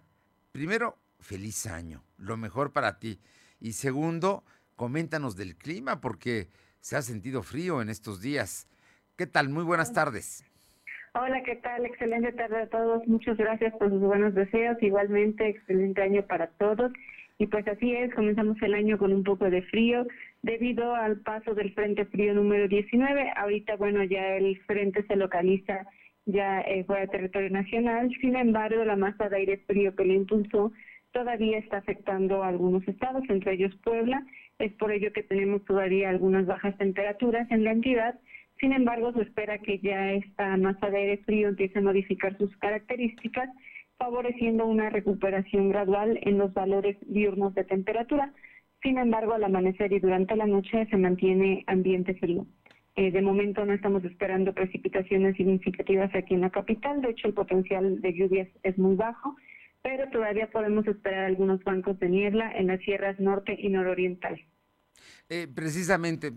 [0.51, 3.19] primero, feliz año, lo mejor para ti.
[3.59, 4.43] Y segundo,
[4.75, 8.67] coméntanos del clima, porque se ha sentido frío en estos días.
[9.17, 9.49] ¿Qué tal?
[9.49, 10.45] Muy buenas tardes.
[11.17, 11.85] Hola, ¿qué tal?
[11.85, 13.07] Excelente tarde a todos.
[13.07, 14.75] Muchas gracias por sus buenos deseos.
[14.81, 16.91] Igualmente, excelente año para todos.
[17.37, 20.05] Y pues así es, comenzamos el año con un poco de frío
[20.41, 23.31] debido al paso del Frente Frío número 19.
[23.37, 25.87] Ahorita, bueno, ya el frente se localiza
[26.25, 28.11] ya eh, fuera de territorio nacional.
[28.19, 30.73] Sin embargo, la masa de aire frío que le impulsó
[31.13, 34.21] todavía está afectando a algunos estados, entre ellos Puebla.
[34.59, 38.19] Es por ello que tenemos todavía algunas bajas temperaturas en la entidad
[38.59, 42.55] sin embargo, se espera que ya esta masa de aire frío empiece a modificar sus
[42.57, 43.49] características,
[43.97, 48.31] favoreciendo una recuperación gradual en los valores diurnos de temperatura.
[48.81, 52.45] Sin embargo, al amanecer y durante la noche se mantiene ambiente frío.
[52.95, 57.33] Eh, de momento no estamos esperando precipitaciones significativas aquí en la capital, de hecho el
[57.33, 59.35] potencial de lluvias es muy bajo,
[59.81, 64.39] pero todavía podemos esperar algunos bancos de niebla en las sierras norte y nororiental.
[65.29, 66.31] Eh, precisamente,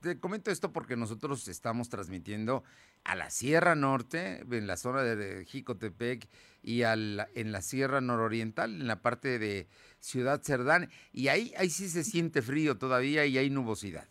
[0.00, 2.64] te comento esto porque nosotros estamos transmitiendo
[3.04, 6.28] a la Sierra Norte, en la zona de Jicotepec,
[6.62, 9.66] y al, en la Sierra Nororiental, en la parte de
[9.98, 14.06] Ciudad Cerdán, y ahí, ahí sí se siente frío todavía y hay nubosidad.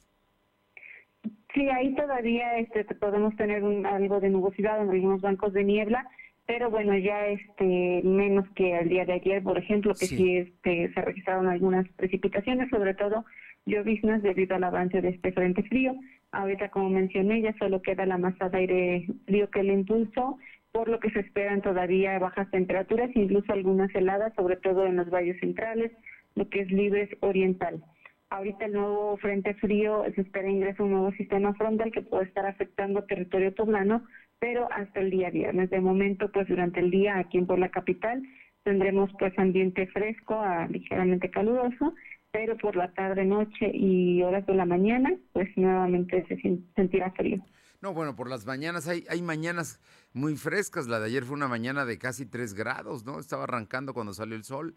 [1.53, 6.07] Sí, ahí todavía este, podemos tener algo de nubosidad en algunos bancos de niebla,
[6.45, 10.37] pero bueno, ya este menos que el día de ayer, por ejemplo, que sí, sí
[10.37, 13.25] este, se registraron algunas precipitaciones, sobre todo
[13.65, 15.95] lloviznas debido al avance de este frente frío.
[16.31, 20.37] Ahorita, como mencioné, ya solo queda la masa de aire frío que le impulsó,
[20.71, 25.09] por lo que se esperan todavía bajas temperaturas, incluso algunas heladas, sobre todo en los
[25.09, 25.91] valles centrales,
[26.35, 27.83] lo que es Libres Oriental.
[28.29, 32.45] Ahorita el nuevo frente frío se espera ingreso un nuevo sistema frontal que puede estar
[32.45, 34.05] afectando territorio poblano,
[34.39, 35.69] pero hasta el día viernes.
[35.69, 38.23] De momento, pues durante el día aquí en Puebla Capital
[38.63, 41.93] tendremos pues ambiente fresco a ligeramente caluroso
[42.31, 46.37] pero por la tarde, noche y horas de la mañana, pues nuevamente se
[46.75, 47.43] sentirá frío.
[47.81, 49.81] No, bueno, por las mañanas hay, hay mañanas
[50.13, 50.87] muy frescas.
[50.87, 53.19] La de ayer fue una mañana de casi 3 grados, ¿no?
[53.19, 54.75] Estaba arrancando cuando salió el sol.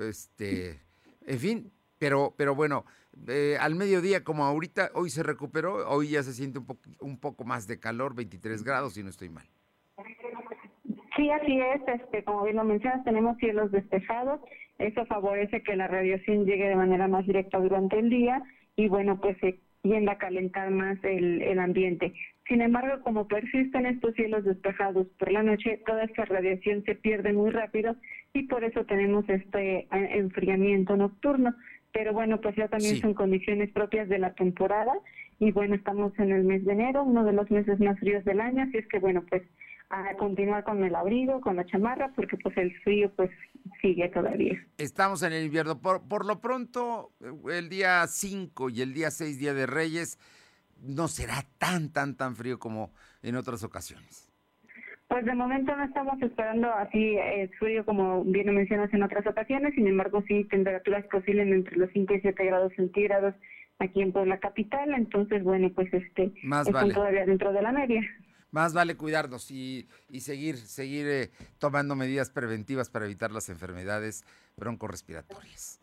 [0.00, 0.80] Este,
[1.26, 2.84] en fin, Pero, pero bueno,
[3.26, 6.66] eh, al mediodía, como ahorita, hoy se recuperó, hoy ya se siente un,
[7.00, 9.46] un poco más de calor, 23 grados, si no estoy mal.
[11.16, 11.80] Sí, así es.
[12.00, 14.40] Este, como bien lo mencionas, tenemos cielos despejados.
[14.78, 18.42] Eso favorece que la radiación llegue de manera más directa durante el día
[18.76, 22.12] y bueno, pues se tiende a calentar más el, el ambiente.
[22.48, 27.32] Sin embargo, como persisten estos cielos despejados por la noche, toda esta radiación se pierde
[27.32, 27.96] muy rápido
[28.32, 31.54] y por eso tenemos este eh, enfriamiento nocturno.
[31.92, 34.92] Pero bueno, pues ya también son condiciones propias de la temporada
[35.38, 38.40] y bueno, estamos en el mes de enero, uno de los meses más fríos del
[38.40, 39.42] año, así es que bueno, pues
[39.90, 43.30] a continuar con el abrigo, con la chamarra, porque pues el frío pues
[43.80, 44.58] sigue todavía.
[44.78, 45.80] Estamos en el invierno.
[45.80, 47.12] Por, por lo pronto,
[47.50, 50.18] el día 5 y el día 6, Día de Reyes,
[50.82, 54.30] no será tan, tan, tan frío como en otras ocasiones.
[55.08, 59.72] Pues de momento no estamos esperando así eh, frío como bien mencionas en otras ocasiones,
[59.74, 63.34] sin embargo sí temperaturas posibles entre los 5 y 7 grados centígrados
[63.78, 68.02] aquí en Puebla Capital, entonces bueno, pues este Más están todavía dentro de la media
[68.50, 74.24] más vale cuidarnos y, seguir, seguir eh, tomando medidas preventivas para evitar las enfermedades
[74.56, 75.80] broncorespiratorias.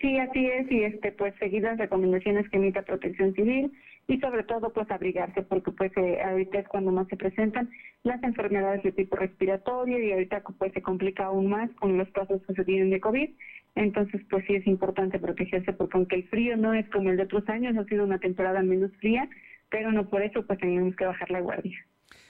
[0.00, 3.72] Sí, así es, y este, pues seguir las recomendaciones que emite Protección Civil
[4.08, 7.70] y sobre todo pues abrigarse porque pues eh, ahorita es cuando más se presentan
[8.02, 12.42] las enfermedades de tipo respiratorio y ahorita pues se complica aún más con los casos
[12.46, 13.30] que se tienen de COVID,
[13.76, 17.22] entonces pues sí es importante protegerse porque aunque el frío no es como el de
[17.22, 19.28] otros años, ha sido una temporada menos fría,
[19.70, 21.78] pero no por eso pues tenemos que bajar la guardia.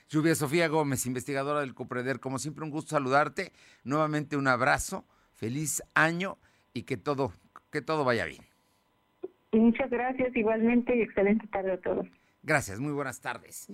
[0.09, 3.53] Lluvia Sofía Gómez, investigadora del COPREDER, como siempre un gusto saludarte,
[3.85, 6.39] nuevamente un abrazo, feliz año
[6.75, 7.33] y que todo,
[7.71, 8.43] que todo vaya bien.
[9.53, 12.07] Muchas gracias igualmente y excelente tarde a todos.
[12.43, 13.69] Gracias, muy buenas tardes.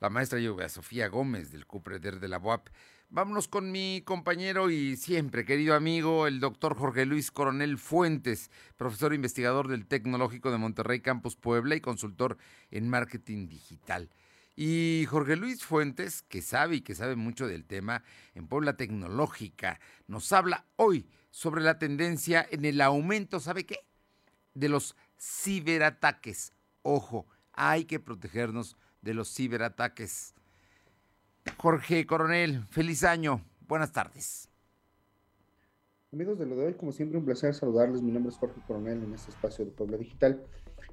[0.00, 2.68] La maestra Lluvia Sofía Gómez del COPREDER de la UAP.
[3.08, 9.14] Vámonos con mi compañero y siempre querido amigo, el doctor Jorge Luis Coronel Fuentes, profesor
[9.14, 12.36] investigador del Tecnológico de Monterrey Campus Puebla y consultor
[12.72, 14.10] en marketing digital.
[14.56, 18.02] Y Jorge Luis Fuentes, que sabe y que sabe mucho del tema
[18.34, 23.86] en Puebla Tecnológica, nos habla hoy sobre la tendencia en el aumento, ¿sabe qué?
[24.54, 26.52] De los ciberataques.
[26.82, 30.34] Ojo, hay que protegernos de los ciberataques.
[31.56, 33.40] Jorge Coronel, feliz año.
[33.68, 34.48] Buenas tardes.
[36.12, 38.02] Amigos de lo de hoy, como siempre, un placer saludarles.
[38.02, 40.42] Mi nombre es Jorge Coronel en este espacio de Puebla Digital.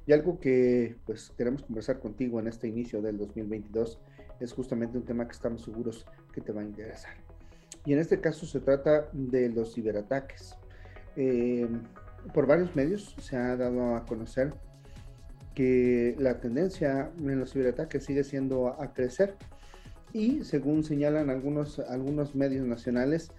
[0.06, 4.00] Y algo que pues queremos conversar contigo en este inicio del 2022
[4.39, 7.13] es justamente un tema que estamos seguros que te va a interesar.
[7.86, 10.56] Y en este caso se trata de los ciberataques.
[11.16, 11.68] Eh,
[12.34, 14.54] por varios medios se ha dado a conocer
[15.54, 19.36] que la tendencia en los ciberataques sigue siendo a crecer
[20.13, 23.32] y según señalan algunos, algunos medios nacionales,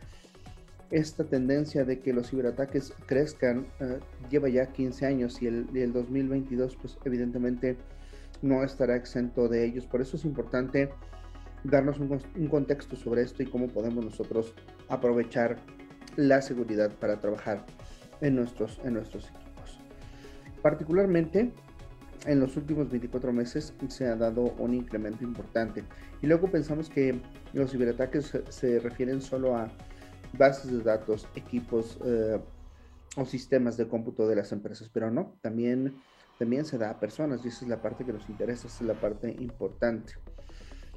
[0.91, 5.93] esta tendencia de que los ciberataques crezcan eh, lleva ya 15 años y el, el,
[5.93, 7.77] 2022 pues evidentemente
[8.43, 9.87] no estará exento de ellos.
[9.87, 10.91] Por eso es importante
[11.63, 14.55] darnos un, un, contexto sobre esto y cómo podemos nosotros
[14.89, 15.57] aprovechar
[16.17, 17.65] la seguridad para trabajar
[18.21, 19.81] en nuestros, en nuestros equipos.
[20.61, 21.53] Particularmente
[22.27, 25.85] en los últimos 24 meses se ha dado un incremento importante.
[26.23, 27.21] Y luego pensamos que
[27.53, 29.71] los ciberataques se, refieren solo a
[30.39, 32.41] bases de datos, equipos eh,
[33.17, 35.95] o sistemas de cómputo de las empresas, pero no, también,
[36.39, 38.89] también se da a personas y esa es la parte que nos interesa, esa es
[38.89, 40.15] la parte importante.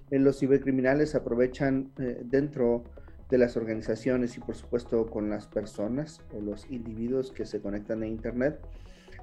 [0.09, 2.83] Eh, los cibercriminales aprovechan eh, dentro
[3.29, 8.01] de las organizaciones y por supuesto con las personas o los individuos que se conectan
[8.01, 8.59] a Internet,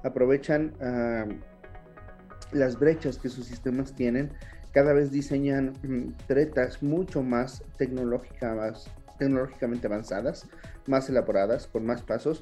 [0.03, 1.25] aprovechan ah,
[2.51, 4.31] las brechas que sus sistemas tienen,
[4.71, 10.47] cada vez diseñan mm, tretas mucho más tecnológicas, tecnológicamente avanzadas,
[10.87, 12.41] más elaboradas, con más pasos,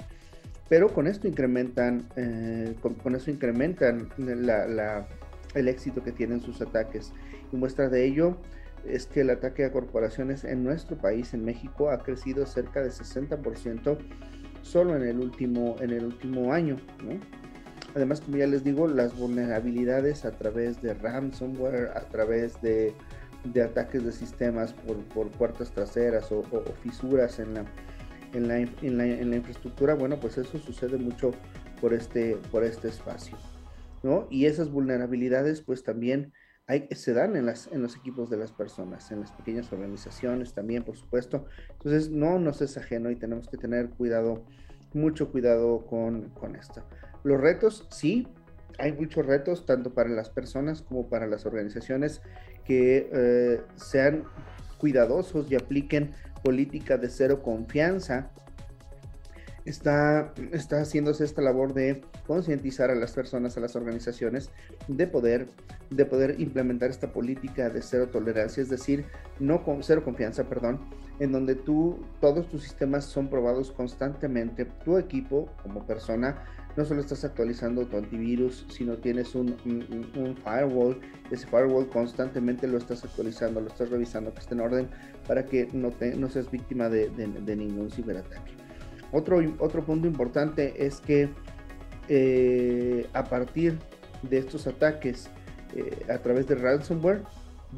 [0.69, 7.13] pero con esto incrementan, eh, con, eso incrementan el éxito que tienen sus ataques.
[7.51, 8.37] Y muestra de ello
[8.85, 12.89] es que el ataque a corporaciones en nuestro país, en México, ha crecido cerca de
[12.89, 13.97] 60%
[14.63, 16.77] solo en el último, en el último año.
[17.03, 17.42] ¿no?
[17.95, 22.93] Además, como ya les digo, las vulnerabilidades a través de ransomware, a través de,
[23.63, 26.43] ataques de sistemas por, puertas traseras o,
[26.81, 27.65] fisuras en la,
[28.33, 31.31] en la, en, la, infraestructura, bueno, pues eso sucede mucho
[31.79, 33.37] por este, por este espacio.
[34.01, 34.27] ¿no?
[34.31, 36.33] Y esas vulnerabilidades pues también
[36.65, 40.53] hay, se dan en, las, en los equipos de las personas, en las pequeñas organizaciones
[40.53, 41.45] también, por supuesto.
[41.71, 44.45] Entonces no nos es ajeno y tenemos que tener cuidado,
[44.93, 46.83] mucho cuidado con, con esto.
[47.23, 48.27] Los retos, sí,
[48.77, 52.21] hay muchos retos, tanto para las personas como para las organizaciones,
[52.65, 54.23] que eh, sean
[54.77, 56.11] cuidadosos y apliquen
[56.43, 58.31] política de cero confianza.
[59.65, 64.49] Está, está haciéndose esta labor de concientizar a las personas, a las organizaciones,
[64.89, 65.47] de poder,
[65.89, 69.05] de poder implementar esta política de cero tolerancia, es decir,
[69.39, 70.81] no con cero confianza, perdón,
[71.19, 76.43] en donde tú, todos tus sistemas son probados constantemente, tu equipo como persona,
[76.75, 79.55] no solo estás actualizando tu antivirus, sino tienes un,
[80.43, 80.99] firewall,
[81.31, 84.89] ese firewall constantemente lo estás actualizando, lo estás revisando que esté en orden
[85.27, 88.53] para que no, te, no seas víctima de, de ningún ciberataque.
[89.13, 91.29] Otro, otro punto importante es que
[92.09, 93.77] eh, a partir
[94.23, 95.29] de estos ataques
[95.75, 97.23] eh, a través de ransomware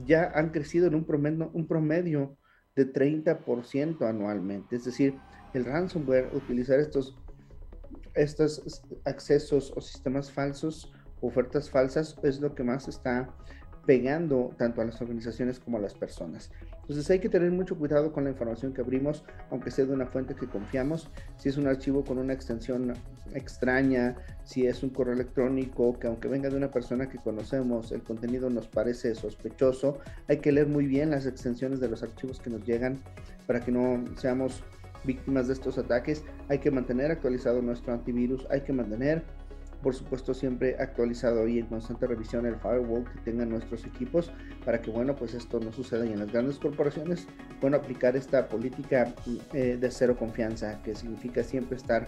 [0.05, 2.37] ya han crecido en un promedio, un promedio
[2.75, 4.77] de 30% anualmente.
[4.77, 5.15] Es decir,
[5.53, 7.17] el ransomware, utilizar estos,
[8.13, 13.29] estos accesos o sistemas falsos, ofertas falsas, es lo que más está
[13.85, 16.51] pegando tanto a las organizaciones como a las personas.
[16.81, 20.05] Entonces hay que tener mucho cuidado con la información que abrimos, aunque sea de una
[20.05, 21.09] fuente que confiamos.
[21.37, 22.93] Si es un archivo con una extensión
[23.33, 28.03] extraña, si es un correo electrónico, que aunque venga de una persona que conocemos, el
[28.03, 32.49] contenido nos parece sospechoso, hay que leer muy bien las extensiones de los archivos que
[32.49, 32.99] nos llegan
[33.47, 34.63] para que no seamos
[35.05, 36.23] víctimas de estos ataques.
[36.49, 39.23] Hay que mantener actualizado nuestro antivirus, hay que mantener
[39.81, 44.31] por supuesto siempre actualizado y en constante revisión el firewall que tengan nuestros equipos
[44.63, 47.27] para que bueno pues esto no suceda y en las grandes corporaciones
[47.61, 49.13] bueno aplicar esta política
[49.53, 52.07] eh, de cero confianza que significa siempre estar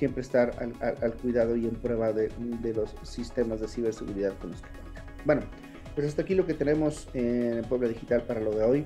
[0.00, 2.30] siempre estar al, cuidado y en prueba de,
[2.74, 5.04] los sistemas de ciberseguridad con los que cuentan.
[5.26, 5.42] Bueno,
[5.94, 8.84] pues hasta aquí lo que tenemos en Puebla Digital para lo de hoy.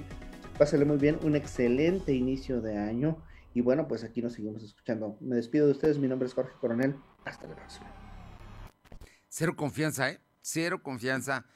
[0.59, 3.19] Pásale muy bien, un excelente inicio de año
[3.55, 5.17] y bueno, pues aquí nos seguimos escuchando.
[5.21, 7.87] Me despido de ustedes, mi nombre es Jorge Coronel, hasta la próxima.
[9.29, 10.21] Cero confianza, ¿eh?
[10.43, 11.47] Cero confianza.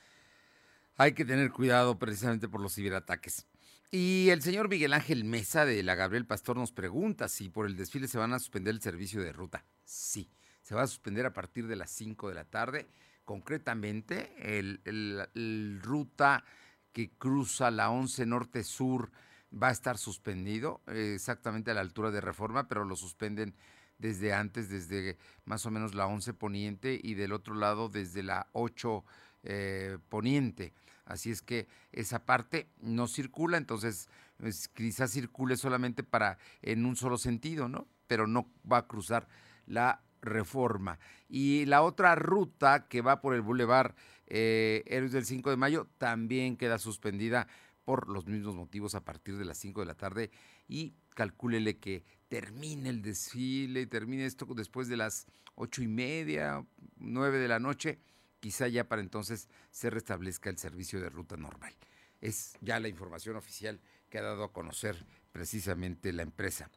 [0.97, 3.47] Hay que tener cuidado precisamente por los ciberataques.
[3.91, 7.77] Y el señor Miguel Ángel Mesa de la Gabriel Pastor nos pregunta si por el
[7.77, 9.65] desfile se van a suspender el servicio de ruta.
[9.85, 10.31] Sí,
[10.63, 12.87] se va a suspender a partir de las 5 de la tarde.
[13.25, 16.45] Concretamente, el, ruta
[16.93, 19.11] que cruza la 11 Norte-Sur
[19.53, 23.55] va a estar suspendido eh, exactamente a la altura de Reforma, pero lo suspenden
[23.99, 28.49] desde antes, desde más o menos la 11 poniente y del otro lado desde la
[28.53, 29.05] 8
[29.45, 30.73] eh, poniente.
[31.05, 36.97] Así es que esa parte no circula, entonces pues, quizás circule solamente para en un
[36.97, 37.89] solo sentido, ¿no?
[38.07, 39.27] Pero no va a cruzar
[39.67, 40.99] la reforma.
[41.29, 43.95] Y la otra ruta que va por el Boulevard
[44.27, 47.49] eh, Héroes del 5 de Mayo también queda suspendida
[47.88, 50.31] por los mismos motivos a partir de las 5 de la tarde
[50.68, 56.66] y calcúlele que termine el desfile, termine esto después de las ocho y media,
[56.98, 57.98] nueve de la noche,
[58.40, 61.72] quizá ya para entonces se restablezca el servicio de ruta normal.
[62.20, 66.70] Es ya la información oficial que ha dado a conocer precisamente la empresa.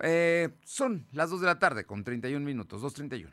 [0.00, 3.32] Eh, son las 2 de la tarde con 31 minutos, 2.31.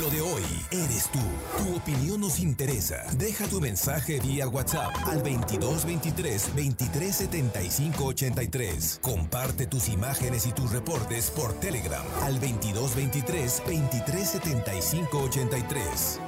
[0.00, 1.20] Lo de hoy eres tú.
[1.58, 3.04] Tu opinión nos interesa.
[3.16, 8.98] Deja tu mensaje vía WhatsApp al 2223 2375 83.
[9.00, 16.20] Comparte tus imágenes y tus reportes por Telegram al 2223 2375 83.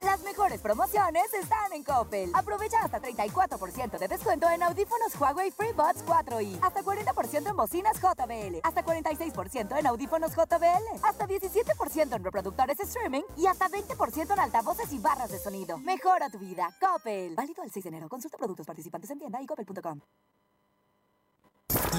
[0.00, 2.30] Las mejores promociones están en Coppel.
[2.34, 8.60] Aprovecha hasta 34% de descuento en audífonos Huawei FreeBuds 4i, hasta 40% en bocinas JBL,
[8.62, 14.92] hasta 46% en audífonos JBL, hasta 17% en reproductores streaming y hasta 20% en altavoces
[14.92, 15.78] y barras de sonido.
[15.78, 16.70] Mejora tu vida.
[16.80, 17.34] Coppel.
[17.34, 18.08] Válido el 6 de enero.
[18.08, 20.00] Consulta productos participantes en tienda y coppel.com.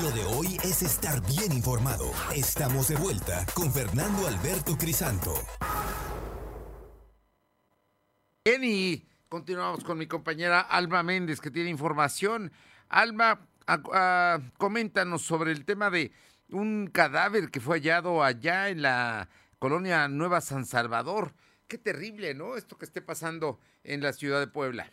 [0.01, 2.09] Lo de hoy es estar bien informado.
[2.33, 5.33] Estamos de vuelta con Fernando Alberto Crisanto.
[8.45, 12.54] Bien, y continuamos con mi compañera Alma Méndez, que tiene información.
[12.88, 13.45] Alma,
[14.58, 16.13] coméntanos sobre el tema de
[16.49, 19.28] un cadáver que fue hallado allá en la
[19.60, 21.34] colonia Nueva San Salvador.
[21.67, 22.56] Qué terrible, ¿no?
[22.56, 24.89] Esto que esté pasando en la ciudad de Puebla.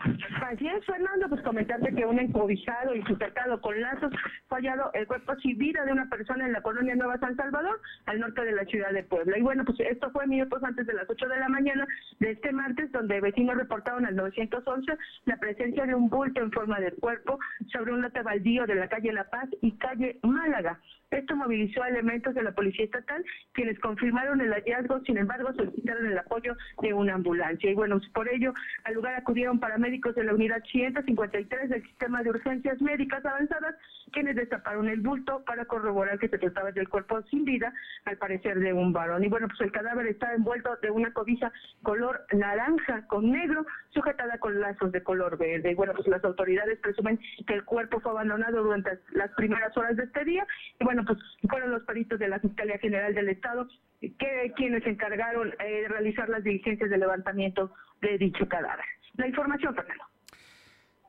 [0.00, 4.12] Así es, Fernando, pues comentarte que un encobijado y sujetado con lazos
[4.48, 7.80] fue hallado el cuerpo sin vida de una persona en la colonia Nueva San Salvador,
[8.06, 9.38] al norte de la ciudad de Puebla.
[9.38, 11.86] Y bueno, pues esto fue minutos antes de las 8 de la mañana
[12.18, 16.80] de este martes, donde vecinos reportaron al 911 la presencia de un bulto en forma
[16.80, 17.38] de cuerpo
[17.72, 20.80] sobre un lote baldío de la calle La Paz y calle Málaga.
[21.14, 26.06] Esto movilizó a elementos de la Policía Estatal, quienes confirmaron el hallazgo, sin embargo, solicitaron
[26.06, 27.70] el apoyo de una ambulancia.
[27.70, 28.52] Y bueno, por ello,
[28.84, 33.76] al lugar acudieron paramédicos de la unidad 153 del Sistema de Urgencias Médicas Avanzadas,
[34.12, 37.72] quienes destaparon el bulto para corroborar que se trataba del cuerpo sin vida,
[38.04, 39.24] al parecer de un varón.
[39.24, 41.52] Y bueno, pues el cadáver está envuelto de una cobija
[41.82, 45.72] color naranja con negro, sujetada con lazos de color verde.
[45.72, 49.96] Y bueno, pues las autoridades presumen que el cuerpo fue abandonado durante las primeras horas
[49.96, 50.46] de este día.
[50.80, 53.68] Y bueno, pues fueron los peritos de la Fiscalía General del Estado
[54.00, 58.84] que quienes se encargaron eh, realizar las diligencias de levantamiento de dicho cadáver.
[59.16, 60.04] La información, Fernando.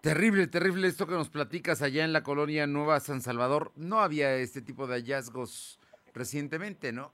[0.06, 3.72] Terrible, terrible esto que nos platicas allá en la colonia Nueva San Salvador.
[3.76, 5.80] No había este tipo de hallazgos
[6.14, 7.12] recientemente, ¿no?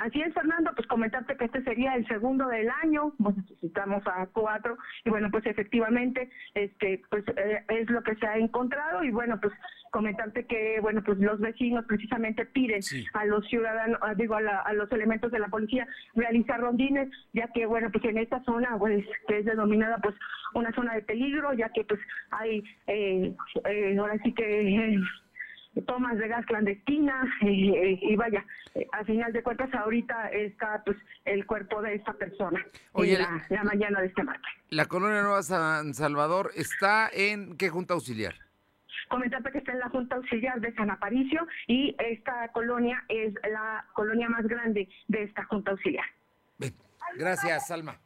[0.00, 4.26] Así es, Fernando, pues comentarte que este sería el segundo del año, pues necesitamos a
[4.26, 9.12] cuatro, y bueno, pues efectivamente, este, pues eh, es lo que se ha encontrado, y
[9.12, 9.52] bueno, pues
[9.90, 12.80] comentarte que, bueno, pues los vecinos precisamente piden
[13.14, 17.90] a los ciudadanos, digo, a, los elementos de la policía realizar rondines, ya que, bueno,
[17.92, 20.14] pues en esta zona, pues, que es denominada, pues,
[20.54, 23.34] una zona de peligro, ya que, pues, hay, eh,
[23.64, 24.94] eh ahora sí que...
[24.94, 24.98] Eh,
[25.86, 28.44] tomas de gas clandestinas y vaya,
[28.92, 32.64] a final de cuentas ahorita está pues el cuerpo de esta persona
[32.94, 33.18] en
[33.50, 34.50] la, mañana de este martes.
[34.70, 38.34] La colonia Nueva San Salvador está en qué junta auxiliar?
[39.08, 43.86] Comentarte que está en la Junta Auxiliar de San Aparicio y esta colonia es la
[43.94, 46.06] colonia más grande de esta Junta Auxiliar.
[47.16, 47.98] Gracias, Salma.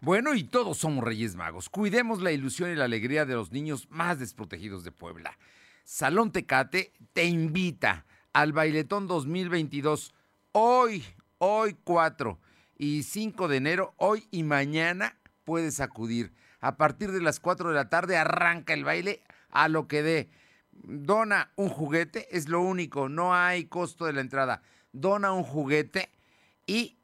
[0.00, 1.68] Bueno, y todos somos Reyes Magos.
[1.68, 5.36] Cuidemos la ilusión y la alegría de los niños más desprotegidos de Puebla.
[5.84, 10.14] Salón Tecate te invita al Bailetón 2022
[10.52, 11.04] hoy,
[11.38, 12.38] hoy 4
[12.76, 16.32] y 5 de enero, hoy y mañana puedes acudir.
[16.60, 20.30] A partir de las 4 de la tarde arranca el baile a lo que dé.
[20.72, 24.62] Dona un juguete, es lo único, no hay costo de la entrada.
[24.92, 26.10] Dona un juguete
[26.66, 26.98] y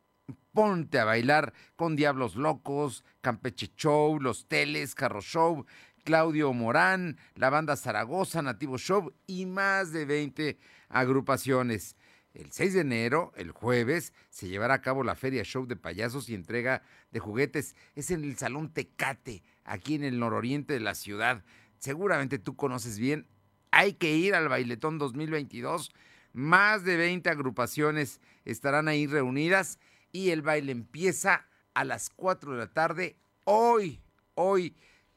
[0.53, 5.67] ponte a bailar con Diablos Locos, Campeche Show, Los Teles, Carro Show,
[6.05, 11.97] Claudio Morán, la banda Zaragoza, Nativo Show y más de 20 agrupaciones.
[12.35, 16.29] El 6 de enero, el jueves, se llevará a cabo la Feria Show de Payasos
[16.29, 16.83] y entrega
[17.13, 17.77] de juguetes.
[17.95, 21.45] Es en el Salón Tecate, aquí en el nororiente de la ciudad.
[21.79, 23.29] Seguramente tú conoces bien.
[23.71, 25.93] Hay que ir al Bailetón 2022.
[26.33, 29.79] Más de 20 agrupaciones estarán ahí reunidas
[30.11, 34.01] y el baile empieza a las 4 de la tarde hoy,
[34.35, 34.75] hoy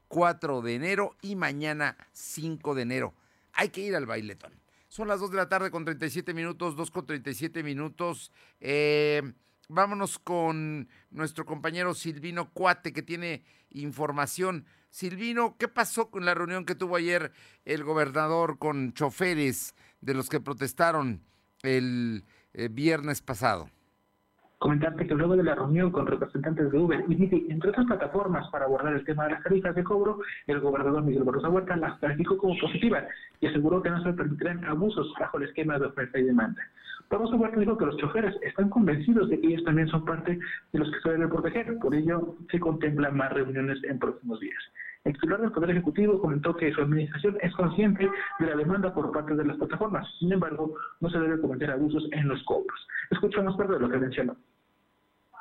[0.08, 3.16] 4 de enero y mañana 5 de enero.
[3.54, 4.67] Hay que ir al bailetón.
[4.98, 8.32] Son las 2 de la tarde con 37 minutos, 2 con 37 minutos.
[8.60, 9.22] Eh,
[9.70, 14.66] vámonos con nuestro compañero Silvino Cuate que tiene información.
[14.90, 17.32] Silvino, ¿qué pasó con la reunión que tuvo ayer
[17.64, 21.22] el gobernador con choferes de los que protestaron
[21.62, 23.70] el eh, viernes pasado?
[24.60, 28.50] Comentarte que luego de la reunión con representantes de Uber y Didi, entre otras plataformas
[28.50, 32.00] para abordar el tema de las tarifas de cobro, el gobernador Miguel Barroso Huerta las
[32.00, 33.06] calificó como positivas
[33.40, 36.64] y aseguró que no se permitirán abusos bajo el esquema de oferta y demanda.
[37.08, 40.40] Barroso Huerta dijo que los choferes están convencidos de que ellos también son parte
[40.74, 44.64] de los que se deben proteger, por ello se contemplan más reuniones en próximos días.
[45.08, 49.10] El titular del Poder Ejecutivo comentó que su administración es consciente de la demanda por
[49.14, 50.06] parte de las plataformas.
[50.20, 52.78] Sin embargo, no se debe cometer abusos en los cobros.
[53.10, 54.36] Escuchamos parte de lo que mencionó.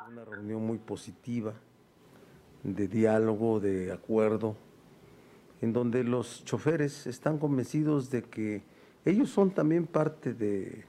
[0.09, 1.53] Una reunión muy positiva,
[2.63, 4.55] de diálogo, de acuerdo,
[5.59, 8.63] en donde los choferes están convencidos de que
[9.03, 10.85] ellos son también parte de,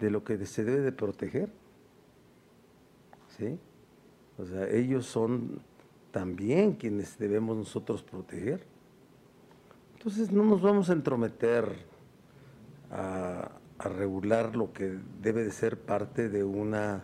[0.00, 1.50] de lo que se debe de proteger.
[3.28, 3.58] ¿Sí?
[4.38, 5.60] O sea, ellos son
[6.14, 8.64] también quienes debemos nosotros proteger.
[9.96, 11.64] Entonces no nos vamos a entrometer
[12.92, 13.50] a,
[13.80, 17.02] regular lo que debe de ser parte de una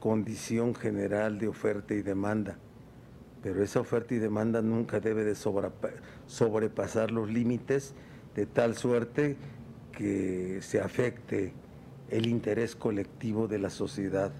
[0.00, 2.58] condición general de oferta y demanda.
[3.40, 5.36] Pero esa oferta y demanda nunca debe de
[6.26, 7.94] sobrepasar los límites
[8.34, 9.36] de tal suerte
[9.92, 11.52] que se afecte
[12.10, 14.32] el interés colectivo de la sociedad.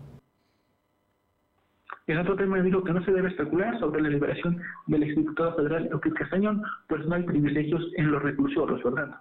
[2.07, 5.89] En otro tema dijo que no se debe especular sobre la liberación del exdiputado federal
[5.91, 9.21] Euclid Castañón, pues no hay privilegios en los reclusorios, ¿verdad?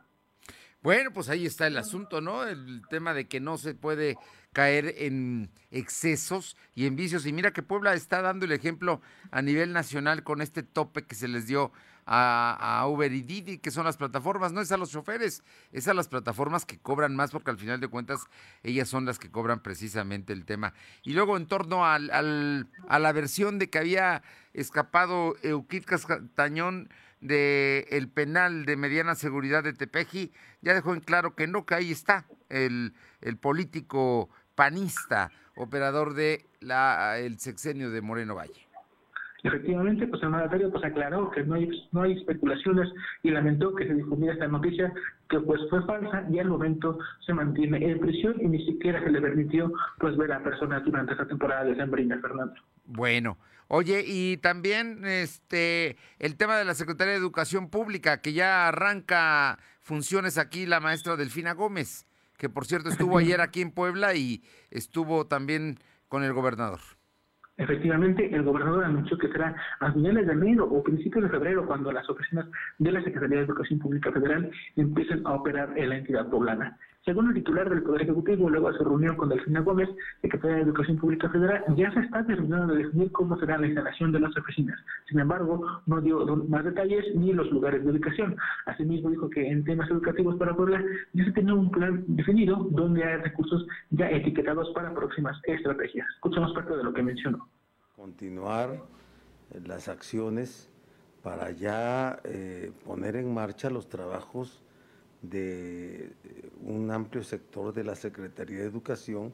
[0.81, 2.45] Bueno, pues ahí está el asunto, ¿no?
[2.45, 4.17] El tema de que no se puede
[4.51, 7.25] caer en excesos y en vicios.
[7.25, 8.99] Y mira que Puebla está dando el ejemplo
[9.31, 11.71] a nivel nacional con este tope que se les dio
[12.05, 15.93] a, Uber y Didi, que son las plataformas, no es a los choferes, es a
[15.93, 18.21] las plataformas que cobran más, porque al final de cuentas
[18.63, 20.73] ellas son las que cobran precisamente el tema.
[21.03, 24.23] Y luego en torno al, al, a la versión de que había
[24.53, 26.89] escapado Euquid Castañón
[27.23, 31.75] del el penal de mediana seguridad de Tepeji, ya dejó en claro que no, que
[31.75, 32.93] ahí está el,
[33.39, 36.45] político panista, operador de
[37.17, 38.67] el sexenio de Moreno Valle.
[39.43, 42.89] Efectivamente, pues el mandatario pues aclaró que no hay, no hay especulaciones
[43.23, 44.93] y lamentó que se difundiera esta noticia
[45.29, 49.11] que pues fue falsa y al momento se mantiene en prisión y ni siquiera se
[49.11, 52.53] le permitió pues ver a personas durante esta temporada de Sembrina, Fernando.
[52.85, 53.37] Bueno,
[53.67, 59.59] oye, y también este el tema de la Secretaría de Educación Pública, que ya arranca
[59.81, 64.41] funciones aquí la maestra Delfina Gómez, que por cierto estuvo ayer aquí en Puebla y
[64.71, 66.79] estuvo también con el gobernador.
[67.63, 71.93] Efectivamente, el gobernador anunció que será a finales de enero o principios de febrero cuando
[71.93, 72.45] las oficinas
[72.77, 76.77] de la Secretaría de Educación Pública Federal empiecen a operar en la entidad poblana.
[77.05, 79.89] Según el titular del Poder Ejecutivo, luego de su reunión con Delfina Gómez,
[80.21, 84.13] Secretaria de Educación Pública Federal, ya se está terminando de definir cómo será la instalación
[84.13, 84.79] de las oficinas.
[85.09, 88.37] Sin embargo, no dio más detalles ni los lugares de ubicación.
[88.67, 90.81] Asimismo, dijo que en temas educativos para Puebla
[91.11, 96.07] ya se tiene un plan definido donde hay recursos ya etiquetados para próximas estrategias.
[96.15, 97.49] Escuchamos parte de lo que mencionó.
[97.97, 98.81] Continuar
[99.65, 100.71] las acciones
[101.21, 104.62] para ya eh, poner en marcha los trabajos
[105.23, 106.11] de
[106.63, 109.33] un amplio sector de la Secretaría de Educación,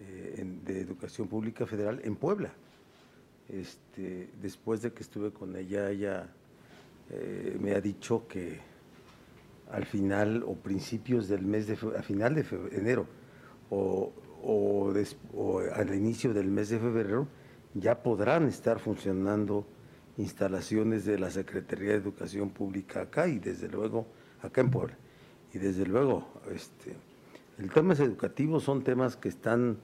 [0.00, 2.52] eh, de Educación Pública Federal en Puebla.
[3.48, 6.28] Este, después de que estuve con ella, ella
[7.10, 8.60] eh, me ha dicho que
[9.70, 13.06] al final o principios del mes de a final de enero
[13.70, 14.12] o,
[14.42, 14.92] o
[15.74, 17.26] al inicio del mes de febrero
[17.74, 19.66] ya podrán estar funcionando
[20.18, 24.06] instalaciones de la Secretaría de Educación Pública acá y desde luego
[24.42, 24.96] acá en Puebla.
[25.52, 26.96] Y desde luego, este,
[27.58, 29.78] el temas educativos son temas que están,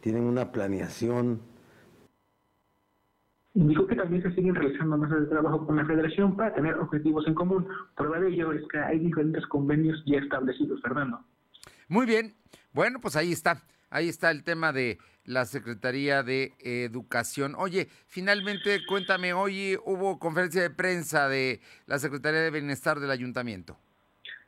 [0.00, 1.40] tienen una planeación.
[3.54, 7.26] Dijo que también se siguen realizando mesas de trabajo con la federación para tener objetivos
[7.26, 7.68] en común.
[7.96, 11.20] Prueba de ello es que hay diferentes convenios ya establecidos, Fernando.
[11.88, 12.34] Muy bien,
[12.72, 17.54] bueno, pues ahí está, ahí está el tema de la Secretaría de Educación.
[17.56, 23.78] Oye, finalmente cuéntame, hoy hubo conferencia de prensa de la Secretaría de Bienestar del Ayuntamiento.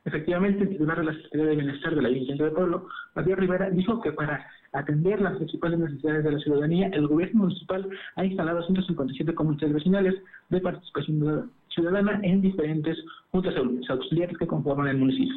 [0.05, 3.69] Efectivamente, el titular de la Secretaría de Bienestar de la Ayuntamiento de Pueblo, Matías Rivera,
[3.71, 8.63] dijo que para atender las principales necesidades de la ciudadanía, el gobierno municipal ha instalado
[8.63, 10.13] 157 comités vecinales
[10.49, 12.97] de participación ciudadana en diferentes
[13.31, 13.55] juntas
[13.89, 15.35] auxiliares que conforman el municipio.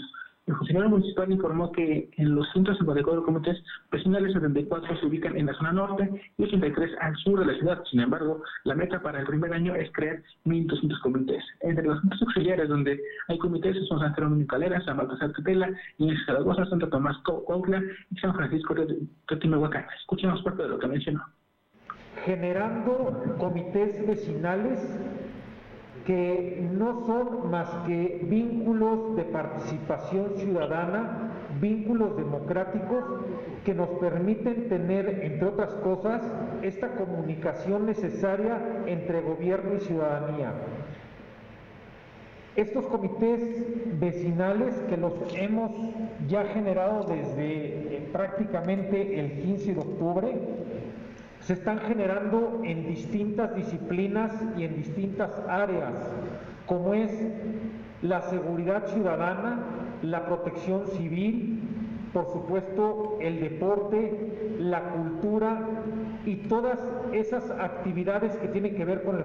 [0.48, 5.52] El funcionario municipal informó que en los 154 comités vecinales, 74 se ubican en la
[5.52, 7.84] zona norte y 83 al sur de la ciudad.
[7.90, 11.44] Sin embargo, la meta para el primer año es crear 1.200 comités.
[11.60, 16.18] Entre los juntas auxiliares donde hay comités son San Jerónimo Calera, San Baltasar Tetela, Inés
[16.24, 19.84] Zaragoza, Santo Tomás Cuautla y San Francisco de Teotimehuacán.
[20.00, 21.24] Escuchemos parte de lo que mencionó.
[22.24, 24.80] Generando comités vecinales
[26.08, 33.04] que no son más que vínculos de participación ciudadana, vínculos democráticos
[33.62, 36.22] que nos permiten tener, entre otras cosas,
[36.62, 40.54] esta comunicación necesaria entre gobierno y ciudadanía.
[42.56, 45.72] Estos comités vecinales que los hemos
[46.26, 50.32] ya generado desde eh, prácticamente el 15 de octubre,
[51.48, 55.94] se están generando en distintas disciplinas y en distintas áreas,
[56.66, 57.10] como es
[58.02, 59.64] la seguridad ciudadana,
[60.02, 61.62] la protección civil,
[62.12, 65.66] por supuesto el deporte, la cultura
[66.26, 66.78] y todas
[67.14, 69.24] esas actividades que tienen que ver con el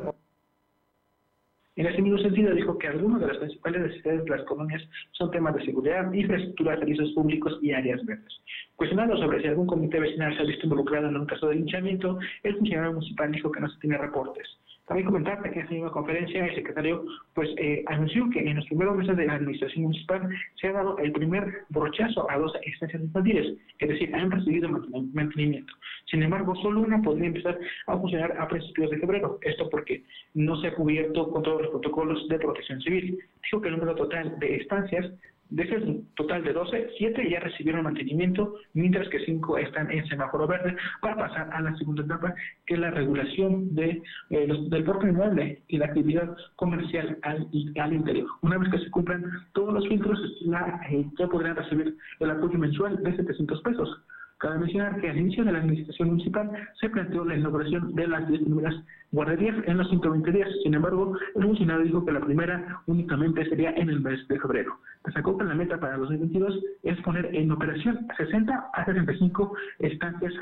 [1.76, 5.32] en ese mismo sentido, dijo que algunas de las principales necesidades de las colonias son
[5.32, 8.34] temas de seguridad, infraestructura, servicios públicos y áreas verdes.
[8.76, 12.20] Cuestionado sobre si algún comité vecinal se ha visto involucrado en un caso de linchamiento,
[12.44, 14.48] el funcionario municipal dijo que no se tiene reportes.
[14.88, 18.66] También comentarte que en esa misma conferencia el secretario pues eh, anunció que en los
[18.66, 20.30] primeros meses de la administración municipal
[20.60, 24.68] se ha dado el primer brochazo a dos estancias infantiles, es decir, han recibido
[25.14, 25.74] mantenimiento.
[26.12, 27.58] Sin embargo, solo una podría empezar
[27.88, 29.40] a funcionar a principios de febrero.
[29.42, 30.04] Esto porque
[30.34, 33.20] no se ha cubierto con todos los protocolos de protección civil.
[33.42, 35.10] Dijo que el número total de estancias
[35.54, 40.48] De ese total de 12, 7 ya recibieron mantenimiento, mientras que 5 están en semáforo
[40.48, 42.34] verde para pasar a la segunda etapa,
[42.66, 44.02] que es la regulación de,
[44.32, 47.48] eh, los, del propio inmueble y la actividad comercial al,
[47.80, 48.28] al interior.
[48.42, 52.58] Una vez que se cumplan todos los filtros, la, eh, ya podrán recibir el apoyo
[52.58, 54.02] mensual de 700 pesos.
[54.44, 58.28] Cabe mencionar que al inicio de la administración municipal se planteó la inauguración de las
[58.28, 58.76] 10 primeras
[59.14, 60.50] guarderías en los 120 días.
[60.64, 64.78] Sin embargo, el funcionario dijo que la primera únicamente sería en el mes de febrero.
[65.06, 70.34] Destacó que la meta para 2022 es poner en operación 60 a 75 estancias.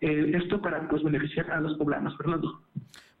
[0.00, 2.62] Eh, esto para pues, beneficiar a los poblanos, Fernando.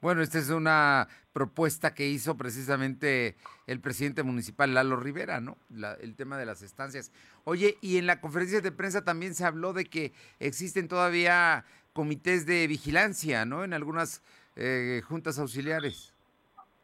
[0.00, 3.36] Bueno, esta es una propuesta que hizo precisamente
[3.66, 5.58] el presidente municipal Lalo Rivera, ¿no?
[5.70, 7.10] La- el tema de las estancias.
[7.44, 12.46] Oye, y en la conferencia de prensa también se habló de que existen todavía comités
[12.46, 13.64] de vigilancia, ¿no?
[13.64, 14.22] En algunas
[14.56, 16.12] eh, juntas auxiliares.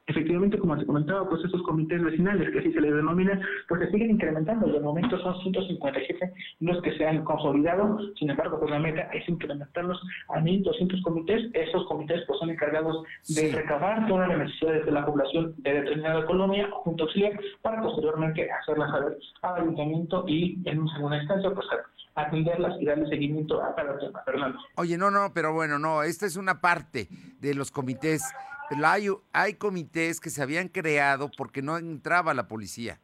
[0.09, 3.91] Efectivamente, como te comentaba, pues esos comités vecinales, que así se les denomina, pues se
[3.93, 4.67] siguen incrementando.
[4.67, 7.99] De momento son 157 los que se han consolidado.
[8.19, 11.51] Sin embargo, pues la meta es incrementarlos a 1.200 comités.
[11.55, 16.27] Esos comités pues son encargados de recabar todas las necesidades de la población de determinada
[16.27, 21.51] colonia o junta auxiliar para posteriormente hacerlas saber al ayuntamiento y en una segunda instancia
[21.55, 21.67] pues
[22.15, 24.21] atenderlas y darle seguimiento a cada tema.
[24.25, 24.59] Fernando.
[24.77, 27.09] Oye, no, no, pero bueno, no, esta es una parte
[27.41, 28.23] de los comités.
[28.69, 33.01] Pero hay, hay comités que se habían creado porque no entraba la policía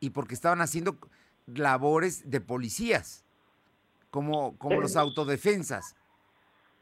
[0.00, 0.96] y porque estaban haciendo
[1.46, 3.24] labores de policías,
[4.10, 5.96] como, como los autodefensas.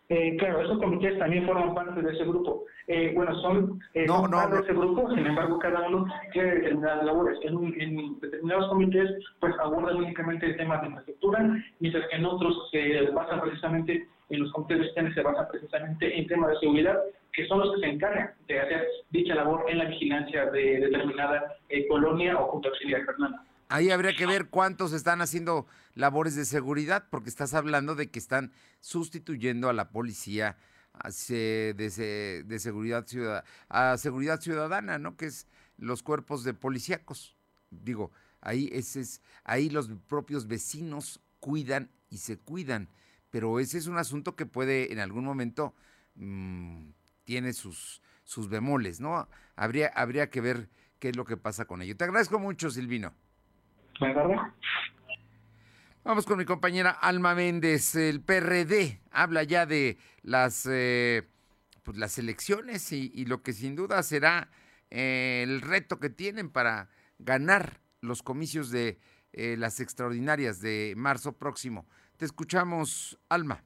[0.09, 2.65] Eh, claro, esos comités también forman parte de ese grupo.
[2.89, 4.57] Eh, bueno, son, eh, No, son no, parte no.
[4.57, 7.39] de ese grupo, sin embargo, cada uno tiene determinadas labores.
[7.43, 12.25] En, un- en determinados comités, pues abordan únicamente el tema de infraestructura, mientras que en
[12.25, 16.99] otros se basan precisamente, en los comités vecinales se basan precisamente en temas de seguridad,
[17.33, 21.57] que son los que se encargan de hacer dicha labor en la vigilancia de determinada
[21.69, 23.39] eh, colonia o junta auxiliar, Fernando.
[23.69, 28.19] Ahí habría que ver cuántos están haciendo labores de seguridad, porque estás hablando de que
[28.19, 30.57] están sustituyendo a la policía
[31.05, 35.17] de, se- de seguridad ciudadana, a seguridad ciudadana, ¿no?
[35.17, 35.47] Que es
[35.79, 37.37] los cuerpos de policíacos.
[37.71, 38.11] Digo,
[38.41, 42.89] ahí ese es, ahí los propios vecinos cuidan y se cuidan,
[43.31, 45.75] pero ese es un asunto que puede en algún momento
[46.15, 46.91] mm,
[47.25, 49.29] tiene sus sus bemoles, ¿no?
[49.57, 50.69] Habría habría que ver
[50.99, 51.97] qué es lo que pasa con ello.
[51.97, 53.15] Te agradezco mucho, Silvino.
[56.03, 57.95] Vamos con mi compañera Alma Méndez.
[57.95, 61.29] El PRD habla ya de las, eh,
[61.83, 64.51] pues las elecciones y, y lo que sin duda será
[64.91, 68.99] eh, el reto que tienen para ganar los comicios de
[69.33, 71.87] eh, las extraordinarias de marzo próximo.
[72.21, 73.65] Te escuchamos, Alma.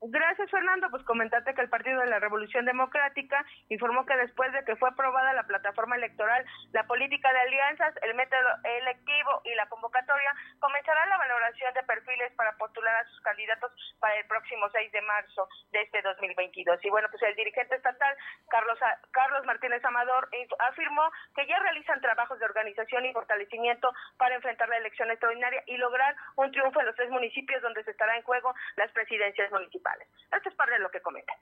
[0.00, 0.88] Gracias, Fernando.
[0.90, 4.90] Pues comentarte que el Partido de la Revolución Democrática informó que después de que fue
[4.90, 11.04] aprobada la plataforma electoral, la política de alianzas, el método electivo y la convocatoria, comenzará
[11.06, 15.48] la valoración de perfiles para postular a sus candidatos para el próximo 6 de marzo
[15.72, 16.78] de este 2022.
[16.84, 18.16] Y bueno, pues el dirigente estatal,
[18.50, 18.78] Carlos,
[19.10, 20.28] Carlos Martínez Amador,
[20.60, 25.76] afirmó que ya realizan trabajos de organización y fortalecimiento para enfrentar la elección extraordinaria y
[25.76, 29.87] lograr un triunfo en los tres municipios donde se estará en juego las presidencias municipales.
[30.34, 31.32] Esto es parte de lo que comenta.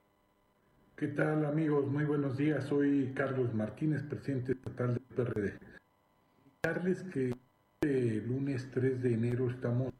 [0.97, 1.87] ¿Qué tal amigos?
[1.87, 2.65] Muy buenos días.
[2.65, 5.59] Soy Carlos Martínez, presidente estatal del PRD.
[6.63, 7.35] Darles que
[7.81, 9.93] este lunes 3 de enero estamos...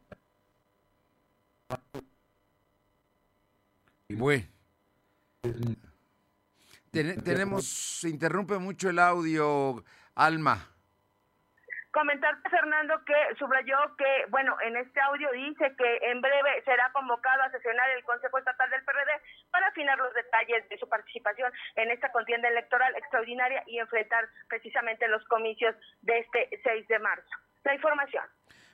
[4.09, 4.45] Bueno.
[6.91, 9.83] Ten- tenemos, se interrumpe mucho el audio,
[10.15, 10.67] Alma.
[11.97, 17.41] Comentarte, Fernando, que subrayó que, bueno, en este audio dice que en breve será convocado
[17.41, 19.09] a sesionar el Consejo Estatal del PRD
[19.49, 25.07] para afinar los detalles de su participación en esta contienda electoral extraordinaria y enfrentar precisamente
[25.07, 27.31] los comicios de este 6 de marzo.
[27.63, 28.25] La información.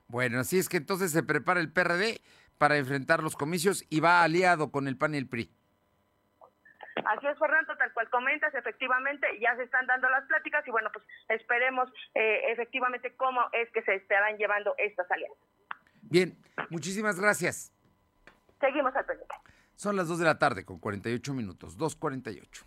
[0.08, 2.20] Bueno, así es que entonces se prepara el PRD
[2.58, 5.50] para enfrentar los comicios y va aliado con el PAN y el PRI.
[7.06, 10.90] Así es, Fernando, tal cual comentas, efectivamente ya se están dando las pláticas y bueno,
[10.94, 15.40] pues esperemos eh, efectivamente cómo es que se estarán llevando estas alianzas.
[16.02, 16.38] Bien,
[16.70, 17.74] muchísimas gracias.
[18.60, 19.36] Seguimos al pendiente.
[19.76, 22.66] Son las 2 de la tarde con 48 minutos, 2.48.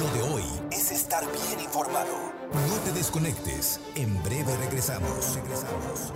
[0.00, 2.32] Lo de hoy es estar bien informado.
[2.52, 3.80] No te desconectes.
[3.96, 5.36] En breve regresamos.
[5.36, 6.12] Regresamos.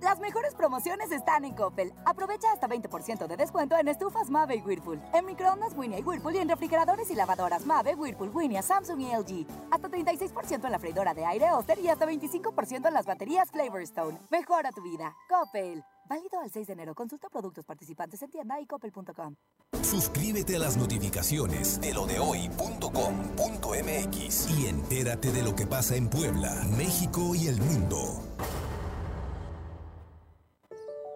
[0.00, 1.92] Las mejores promociones están en Coppel.
[2.04, 6.36] Aprovecha hasta 20% de descuento en estufas Mave y Whirlpool, en microondas Winnie y Whirlpool
[6.36, 9.46] y en refrigeradores y lavadoras Mave, Whirlpool, Winnie, Samsung y LG.
[9.70, 14.18] Hasta 36% en la freidora de aire Oster y hasta 25% en las baterías Flavorstone.
[14.30, 15.16] Mejora tu vida.
[15.28, 15.82] Coppel.
[16.08, 16.94] Válido al 6 de enero.
[16.94, 19.34] Consulta productos participantes en tienda y coppel.com.
[19.82, 22.50] Suscríbete a las notificaciones de lo de hoy.com.mx
[24.50, 28.22] y entérate de lo que pasa en Puebla, México y el mundo.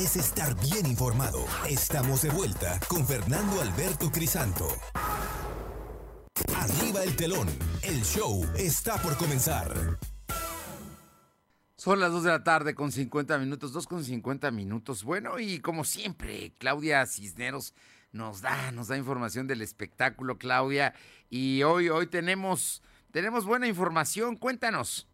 [0.00, 1.44] Es estar bien informado.
[1.68, 4.66] Estamos de vuelta con Fernando Alberto Crisanto.
[6.56, 7.48] Arriba el telón.
[7.82, 9.98] El show está por comenzar.
[11.76, 15.04] Son las 2 de la tarde con 50 minutos, 2 con 50 minutos.
[15.04, 17.74] Bueno, y como siempre, Claudia Cisneros
[18.10, 20.94] nos da, nos da información del espectáculo, Claudia.
[21.28, 22.82] Y hoy, hoy tenemos,
[23.12, 24.36] tenemos buena información.
[24.36, 25.09] Cuéntanos.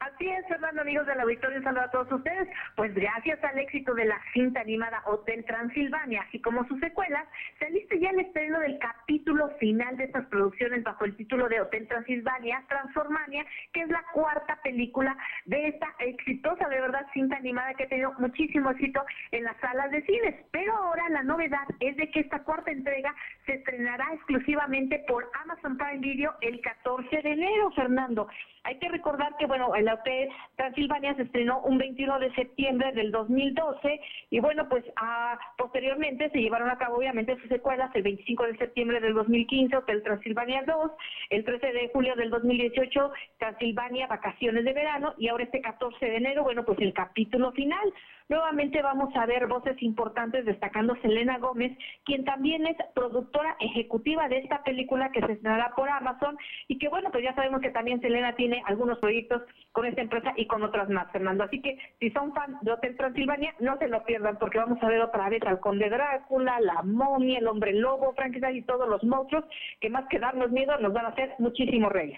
[0.00, 2.48] Así es, Fernando, amigos del auditorio, un saludo a todos ustedes.
[2.74, 7.28] Pues gracias al éxito de la cinta animada Hotel Transilvania, así como sus secuelas,
[7.58, 11.86] se ya el estreno del capítulo final de estas producciones bajo el título de Hotel
[11.86, 13.44] Transilvania, Transformania,
[13.74, 18.14] que es la cuarta película de esta exitosa, de verdad, cinta animada que ha tenido
[18.18, 20.34] muchísimo éxito en las salas de cines.
[20.50, 25.76] Pero ahora la novedad es de que esta cuarta entrega se estrenará exclusivamente por Amazon
[25.76, 28.28] Prime Video el 14 de enero, Fernando.
[28.64, 33.10] Hay que recordar que, bueno, el Hotel Transilvania se estrenó un 21 de septiembre del
[33.10, 34.00] 2012
[34.30, 38.56] y, bueno, pues ah, posteriormente se llevaron a cabo, obviamente, sus secuelas el 25 de
[38.58, 40.90] septiembre del 2015, Hotel Transilvania 2,
[41.30, 46.16] el 13 de julio del 2018, Transilvania Vacaciones de Verano y ahora este 14 de
[46.16, 47.92] enero, bueno, pues el capítulo final.
[48.30, 54.38] Nuevamente vamos a ver voces importantes destacando Selena Gómez, quien también es productora ejecutiva de
[54.38, 58.00] esta película que se estrenará por Amazon y que bueno, pues ya sabemos que también
[58.00, 61.42] Selena tiene algunos proyectos con esta empresa y con otras más, Fernando.
[61.42, 64.86] Así que si son fan de Hotel Transilvania, no se lo pierdan porque vamos a
[64.86, 69.02] ver otra vez al Conde Drácula, la momia, el hombre lobo, Frankenstein y todos los
[69.02, 69.44] monstruos
[69.80, 72.14] que más que darnos miedo nos van a hacer muchísimo reír.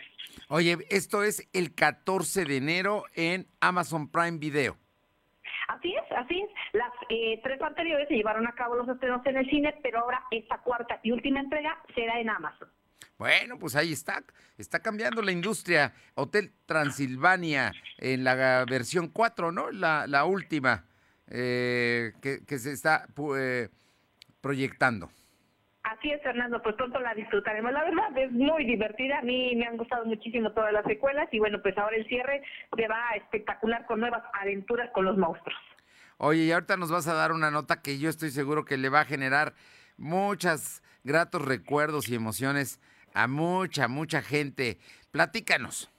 [0.50, 4.76] Oye, esto es el 14 de enero en Amazon Prime Video.
[5.76, 6.50] Así es, así es.
[6.72, 10.22] Las eh, tres anteriores se llevaron a cabo los estrenos en el cine, pero ahora
[10.30, 12.68] esta cuarta y última entrega será en Amazon.
[13.18, 14.22] Bueno, pues ahí está.
[14.58, 15.92] Está cambiando la industria.
[16.14, 19.70] Hotel Transilvania en la versión 4, ¿no?
[19.70, 20.84] La, la última
[21.28, 23.06] eh, que, se está
[23.38, 23.68] eh,
[24.40, 25.10] proyectando.
[26.02, 27.70] Así es, Fernando, pues pronto la disfrutaremos.
[27.70, 31.38] La verdad es muy divertida, a mí me han gustado muchísimo todas las secuelas y
[31.38, 32.42] bueno, pues ahora el cierre
[32.76, 35.60] se va espectacular con nuevas aventuras con los monstruos.
[36.18, 38.88] Oye, y ahorita nos vas a dar una nota que yo estoy seguro que le
[38.88, 39.54] va a generar
[39.96, 42.80] muchos gratos recuerdos y emociones
[43.14, 44.80] a mucha, mucha gente.
[45.12, 45.91] Platícanos.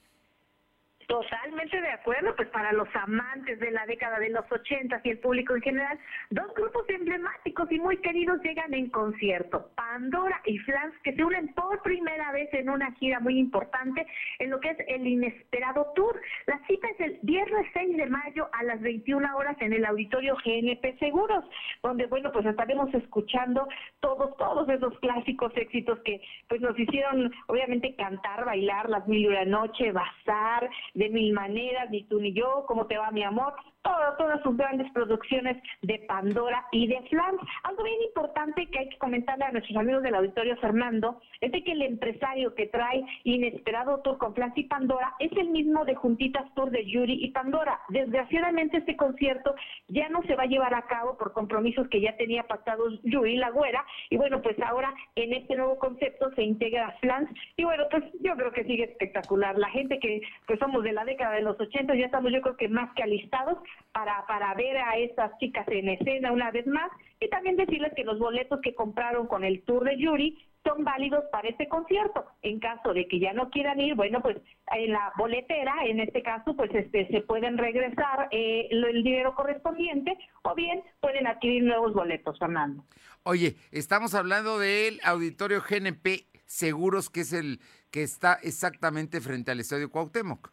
[1.08, 5.20] Totalmente de acuerdo, pues para los amantes de la década de los ochentas y el
[5.20, 6.00] público en general,
[6.30, 11.54] dos grupos emblemáticos y muy queridos llegan en concierto, Pandora y Flans, que se unen
[11.54, 14.06] por primera vez en una gira muy importante
[14.40, 16.20] en lo que es el Inesperado Tour.
[16.48, 20.36] La cita es el viernes 6 de mayo a las 21 horas en el auditorio
[20.44, 21.44] GNP Seguros,
[21.82, 23.68] donde, bueno, pues estaremos escuchando
[24.00, 29.28] todos, todos esos clásicos éxitos que pues nos hicieron, obviamente, cantar, bailar, Las Mil y
[29.28, 33.54] una Noche, Bazar, de mil maneras, ni tú ni yo, cómo te va mi amor,
[33.84, 37.40] todo, todas sus grandes producciones de Pandora y de Flans.
[37.64, 41.64] Algo bien importante que hay que comentarle a nuestros amigos del auditorio Fernando es de
[41.64, 45.96] que el empresario que trae Inesperado Tour con Flans y Pandora es el mismo de
[45.96, 47.80] Juntitas Tour de Yuri y Pandora.
[47.90, 49.54] Desgraciadamente este concierto
[49.90, 53.36] ya no se va a llevar a cabo por compromisos que ya tenía pactados Yuri
[53.36, 57.84] La Güera y bueno, pues ahora en este nuevo concepto se integra Flans y bueno,
[57.92, 59.58] pues yo creo que sigue espectacular.
[59.58, 62.58] La gente que pues somos de la década de los 80 ya estamos yo creo
[62.58, 63.58] que más que alistados
[63.92, 68.04] para, para ver a estas chicas en escena una vez más y también decirles que
[68.04, 72.26] los boletos que compraron con el tour de Yuri son válidos para este concierto.
[72.42, 74.38] En caso de que ya no quieran ir, bueno, pues
[74.74, 80.18] en la boletera, en este caso, pues este se pueden regresar eh, el dinero correspondiente
[80.44, 82.84] o bien pueden adquirir nuevos boletos, Fernando.
[83.24, 87.60] Oye, estamos hablando del auditorio GNP Seguros, que es el
[87.92, 90.52] que está exactamente frente al Estadio Cuauhtémoc.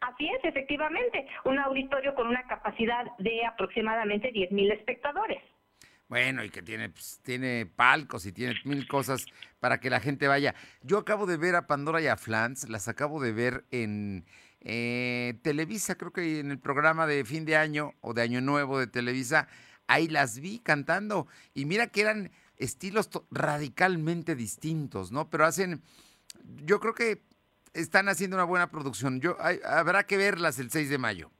[0.00, 5.42] Así es, efectivamente, un auditorio con una capacidad de aproximadamente 10 mil espectadores.
[6.08, 9.26] Bueno, y que tiene, pues, tiene palcos y tiene mil cosas
[9.58, 10.54] para que la gente vaya.
[10.82, 14.24] Yo acabo de ver a Pandora y a Flans, las acabo de ver en
[14.60, 18.78] eh, Televisa, creo que en el programa de fin de año o de año nuevo
[18.78, 19.48] de Televisa,
[19.88, 21.26] ahí las vi cantando.
[21.54, 25.28] Y mira que eran estilos radicalmente distintos, ¿no?
[25.28, 25.82] Pero hacen,
[26.64, 27.22] yo creo que
[27.76, 29.20] están haciendo una buena producción.
[29.20, 31.30] Yo, habrá que verlas el 6 de mayo.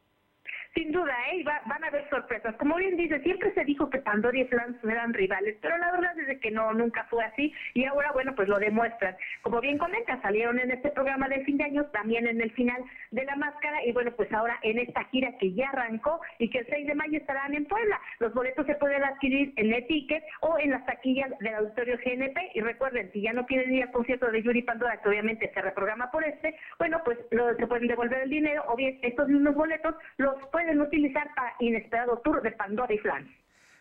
[0.77, 1.43] Sin duda, ¿eh?
[1.43, 2.55] van a haber sorpresas.
[2.57, 6.13] Como bien dice, siempre se dijo que Pandora y Flans eran rivales, pero la verdad
[6.19, 9.17] es que no, nunca fue así y ahora, bueno, pues lo demuestran.
[9.41, 12.85] Como bien comenta, salieron en este programa de fin de año, también en el final
[13.11, 16.59] de La Máscara y bueno, pues ahora en esta gira que ya arrancó y que
[16.59, 17.99] el 6 de mayo estarán en Puebla.
[18.19, 22.61] Los boletos se pueden adquirir en Etiquet o en las taquillas del Auditorio GNP y
[22.61, 26.11] recuerden, si ya no quieren ir al concierto de Yuri Pandora, que obviamente se reprograma
[26.11, 30.37] por este, bueno, pues se pueden devolver el dinero o bien estos mismos boletos los
[30.53, 33.31] pueden pueden utilizar para inesperado tour de Pandora y Flan.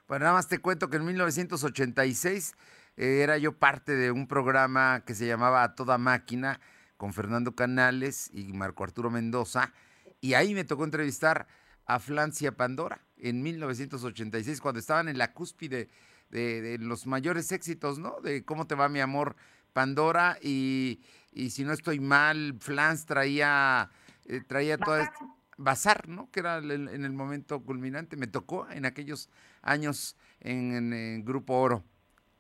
[0.07, 2.55] Bueno, nada más te cuento que en 1986
[2.95, 6.59] eh, era yo parte de un programa que se llamaba A Toda Máquina
[6.97, 9.73] con Fernando Canales y Marco Arturo Mendoza.
[10.21, 11.47] Y ahí me tocó entrevistar
[11.87, 15.89] a Flancia Pandora en 1986, cuando estaban en la cúspide
[16.29, 18.21] de, los mayores éxitos, ¿no?
[18.21, 19.35] De cómo te va mi amor
[19.73, 21.01] Pandora y,
[21.49, 23.89] si no estoy mal, Flans traía,
[24.25, 25.11] eh, traía toda...
[25.57, 26.29] Bazar, ¿no?
[26.31, 28.17] Que era en el momento culminante.
[28.17, 29.29] Me tocó en aquellos
[29.61, 31.83] años en, el Grupo Oro,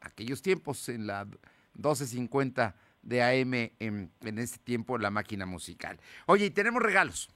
[0.01, 5.99] aquellos tiempos en la 1250 de AM, en, en ese tiempo, la máquina musical.
[6.25, 7.29] Oye, y tenemos regalos.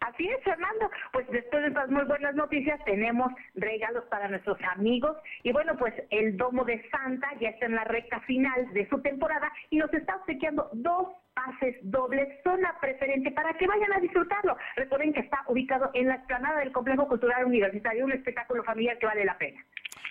[0.00, 0.90] Así es, Fernando.
[1.12, 5.16] Pues después de estas muy buenas noticias, tenemos regalos para nuestros amigos.
[5.42, 9.00] Y bueno, pues el Domo de Santa ya está en la recta final de su
[9.02, 14.56] temporada y nos está obsequiando dos pases dobles, zona preferente para que vayan a disfrutarlo.
[14.76, 19.06] Recuerden que está ubicado en la explanada del Complejo Cultural Universitario, un espectáculo familiar que
[19.06, 19.64] vale la pena.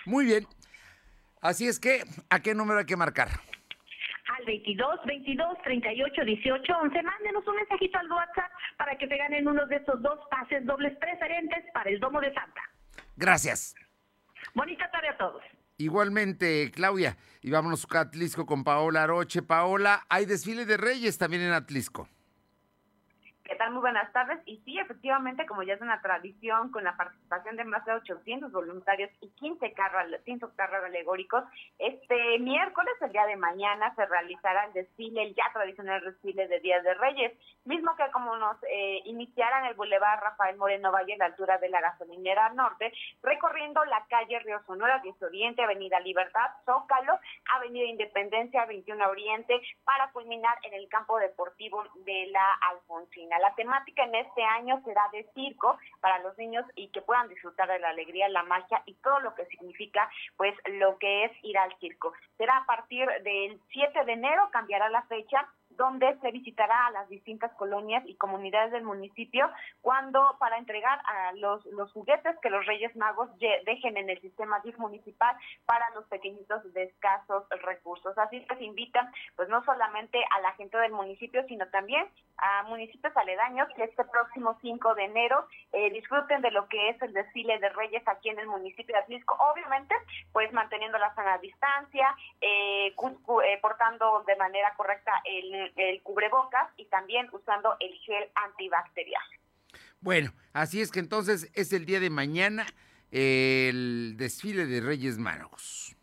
[0.06, 0.46] Muy bien.
[1.42, 3.30] Así es que, ¿a qué número hay que marcar?
[4.38, 7.04] Al 22 22 38 18 11.
[7.04, 10.98] Mándenos un mensajito al WhatsApp para que se ganen uno de esos dos pases dobles
[10.98, 12.62] preferentes para el Domo de Santa.
[13.16, 13.76] Gracias.
[14.54, 15.44] Bonita tarde a todos.
[15.78, 17.18] Igualmente, Claudia.
[17.42, 19.42] Y vámonos a Atlisco con Paola Aroche.
[19.42, 22.10] Paola, hay desfile de Reyes también en Atlisco.
[23.50, 23.72] ¿Qué tal?
[23.72, 24.38] Muy buenas tardes.
[24.46, 28.52] Y sí, efectivamente, como ya es una tradición, con la participación de más de 800
[28.52, 31.44] voluntarios y 15 carros, 15 carros alegóricos,
[31.80, 36.60] este miércoles, el día de mañana, se realizará el desfile, el ya tradicional desfile de
[36.60, 37.34] Días de Reyes,
[37.66, 41.58] mismo que como nos eh, iniciara en el Boulevard Rafael Moreno Valle, a la altura
[41.58, 42.94] de la gasolinera norte,
[43.24, 47.18] recorriendo la calle Río Sonora, 10 Oriente, Avenida Libertad, Zócalo,
[47.56, 53.39] Avenida Independencia, 21 Oriente, para culminar en el campo deportivo de la Alfonsina.
[53.42, 57.68] La temática en este año será de circo para los niños y que puedan disfrutar
[57.68, 61.58] de la alegría, la magia y todo lo que significa pues lo que es ir
[61.58, 62.14] al circo.
[62.38, 65.48] Será a partir del 7 de enero, cambiará la fecha
[65.80, 69.50] donde se visitará a las distintas colonias y comunidades del municipio
[69.82, 73.30] cuando para entregar a los, los juguetes que los Reyes Magos
[73.66, 75.34] dejen en el sistema DIF municipal
[75.66, 78.18] para los pequeñitos de escasos recursos.
[78.18, 82.06] Así que se invitan pues no solamente a la gente del municipio, sino también
[82.38, 87.02] a municipios aledaños que este próximo 5 de enero eh, disfruten de lo que es
[87.02, 89.96] el desfile de Reyes aquí en el municipio de Atlisco, obviamente
[90.34, 96.86] pues manteniendo la sana distancia, eh, eh, portando de manera correcta el el cubrebocas y
[96.86, 99.24] también usando el gel antibacterial.
[100.02, 102.66] Bueno, así es que entonces es el día de mañana
[103.12, 105.96] el desfile de Reyes Magos.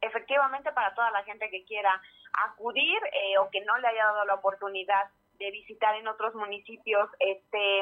[0.00, 2.00] Efectivamente, para toda la gente que quiera
[2.32, 7.08] acudir eh, o que no le haya dado la oportunidad de visitar en otros municipios
[7.18, 7.80] este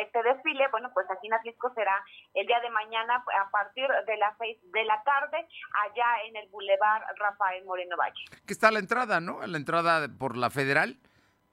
[0.00, 2.04] este desfile, bueno, pues aquí en Atlisco será
[2.34, 5.46] el día de mañana a partir de las seis de la tarde
[5.84, 8.24] allá en el Boulevard Rafael Moreno Valle.
[8.46, 9.46] Que está la entrada, ¿no?
[9.46, 10.96] La entrada por la Federal.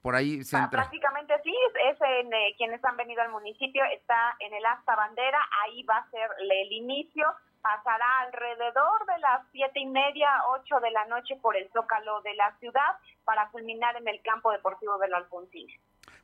[0.02, 0.82] Por ahí se entra.
[0.82, 1.54] Prácticamente sí,
[1.90, 5.96] es en eh, quienes han venido al municipio, está en el Asta Bandera, ahí va
[5.96, 7.26] a ser el inicio
[7.64, 12.34] pasará alrededor de las siete y media, ocho de la noche por el zócalo de
[12.34, 15.66] la ciudad para culminar en el campo deportivo de la Alfonsín.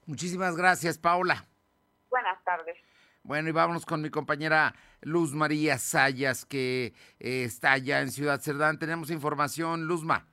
[0.05, 1.47] Muchísimas gracias, Paula.
[2.11, 2.77] Buenas tardes.
[3.23, 8.41] Bueno, y vámonos con mi compañera Luz María Sayas, que eh, está allá en Ciudad
[8.41, 8.79] Cerdán.
[8.79, 10.27] Tenemos información, Luzma.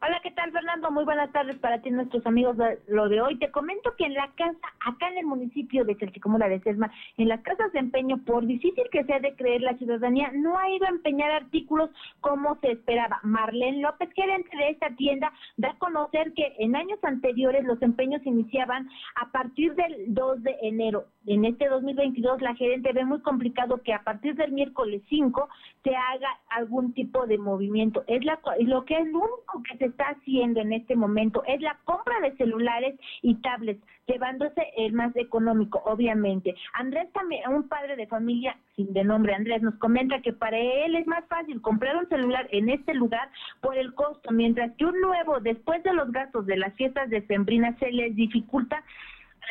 [0.00, 0.92] Hola, ¿qué tal, Fernando?
[0.92, 3.36] Muy buenas tardes para ti, nuestros amigos de lo de hoy.
[3.36, 7.26] Te comento que en la casa, acá en el municipio de Chalchicomula de Sesma, en
[7.26, 10.86] las casas de empeño, por difícil que sea de creer la ciudadanía, no ha ido
[10.86, 11.90] a empeñar artículos
[12.20, 13.18] como se esperaba.
[13.24, 18.24] Marlene López, gerente de esta tienda, da a conocer que en años anteriores los empeños
[18.24, 21.06] iniciaban a partir del 2 de enero.
[21.26, 25.48] En este 2022, la gerente ve muy complicado que a partir del miércoles 5
[25.82, 28.04] se haga algún tipo de movimiento.
[28.06, 31.60] Es la, lo que es lo único que se está haciendo en este momento es
[31.60, 36.54] la compra de celulares y tablets, llevándose el más económico, obviamente.
[36.74, 40.94] Andrés también, un padre de familia sin de nombre Andrés, nos comenta que para él
[40.94, 43.28] es más fácil comprar un celular en este lugar
[43.60, 47.26] por el costo, mientras que un nuevo, después de los gastos de las fiestas de
[47.26, 48.82] Sembrina, se les dificulta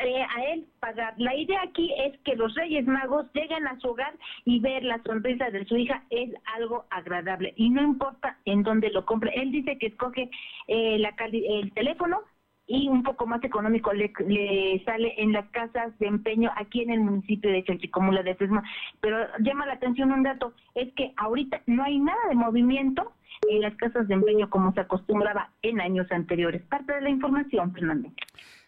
[0.04, 1.14] eh, a él pagar.
[1.18, 4.14] La idea aquí es que los Reyes Magos lleguen a su hogar
[4.45, 8.89] y ver la sonrisa de su hija es algo agradable y no importa en dónde
[8.91, 9.32] lo compre.
[9.36, 10.30] Él dice que escoge
[10.68, 12.22] eh, la el teléfono
[12.68, 14.12] y un poco más económico le,
[14.86, 18.62] sale en las casas de empeño aquí en el municipio de Chalchicomula de Sesma.
[19.00, 23.14] Pero llama la atención un dato, es que ahorita no hay nada de movimiento
[23.50, 26.62] en las casas de empeño como se acostumbraba en años anteriores.
[26.64, 28.12] Parte de la información, Fernando.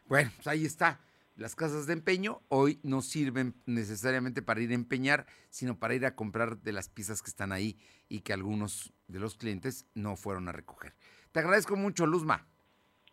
[0.08, 0.98] Bueno, pues ahí está.
[1.40, 6.06] Las casas de empeño hoy no sirven necesariamente para ir a empeñar, sino para ir
[6.06, 7.80] a comprar de las piezas que están ahí
[8.10, 10.96] y que algunos de los clientes no fueron a recoger.
[11.32, 12.46] Te agradezco mucho, Luzma.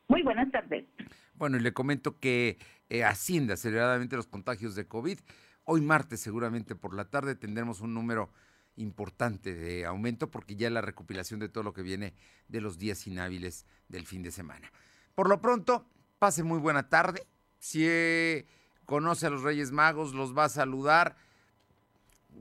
[0.08, 0.86] Muy buenas tardes.
[1.34, 2.58] Bueno, y le comento que
[2.88, 5.20] eh, asciende aceleradamente los contagios de COVID.
[5.62, 8.32] Hoy martes, seguramente por la tarde, tendremos un número
[8.74, 12.12] importante de aumento porque ya la recopilación de todo lo que viene
[12.48, 14.72] de los días inhábiles del fin de semana.
[15.14, 15.86] Por lo pronto,
[16.18, 17.24] pase muy buena tarde
[17.66, 18.46] si
[18.84, 21.16] conoce a los Reyes Magos, los va a saludar,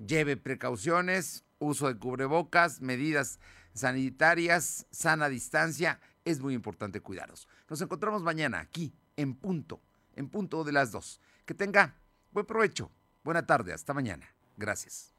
[0.06, 3.40] lleve precauciones, uso de cubrebocas, medidas
[3.74, 7.48] sanitarias, sana distancia, es muy importante cuidarlos.
[7.70, 9.82] Nos encontramos mañana aquí, en punto,
[10.16, 11.20] en punto de las dos.
[11.46, 11.96] Que tenga
[12.32, 12.92] buen provecho,
[13.24, 14.28] buena tarde, hasta mañana.
[14.58, 15.12] Gracias.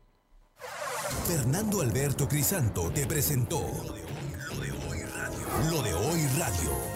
[1.27, 5.71] Fernando Alberto Crisanto te presentó Lo de hoy radio.
[5.71, 6.96] Lo de hoy radio.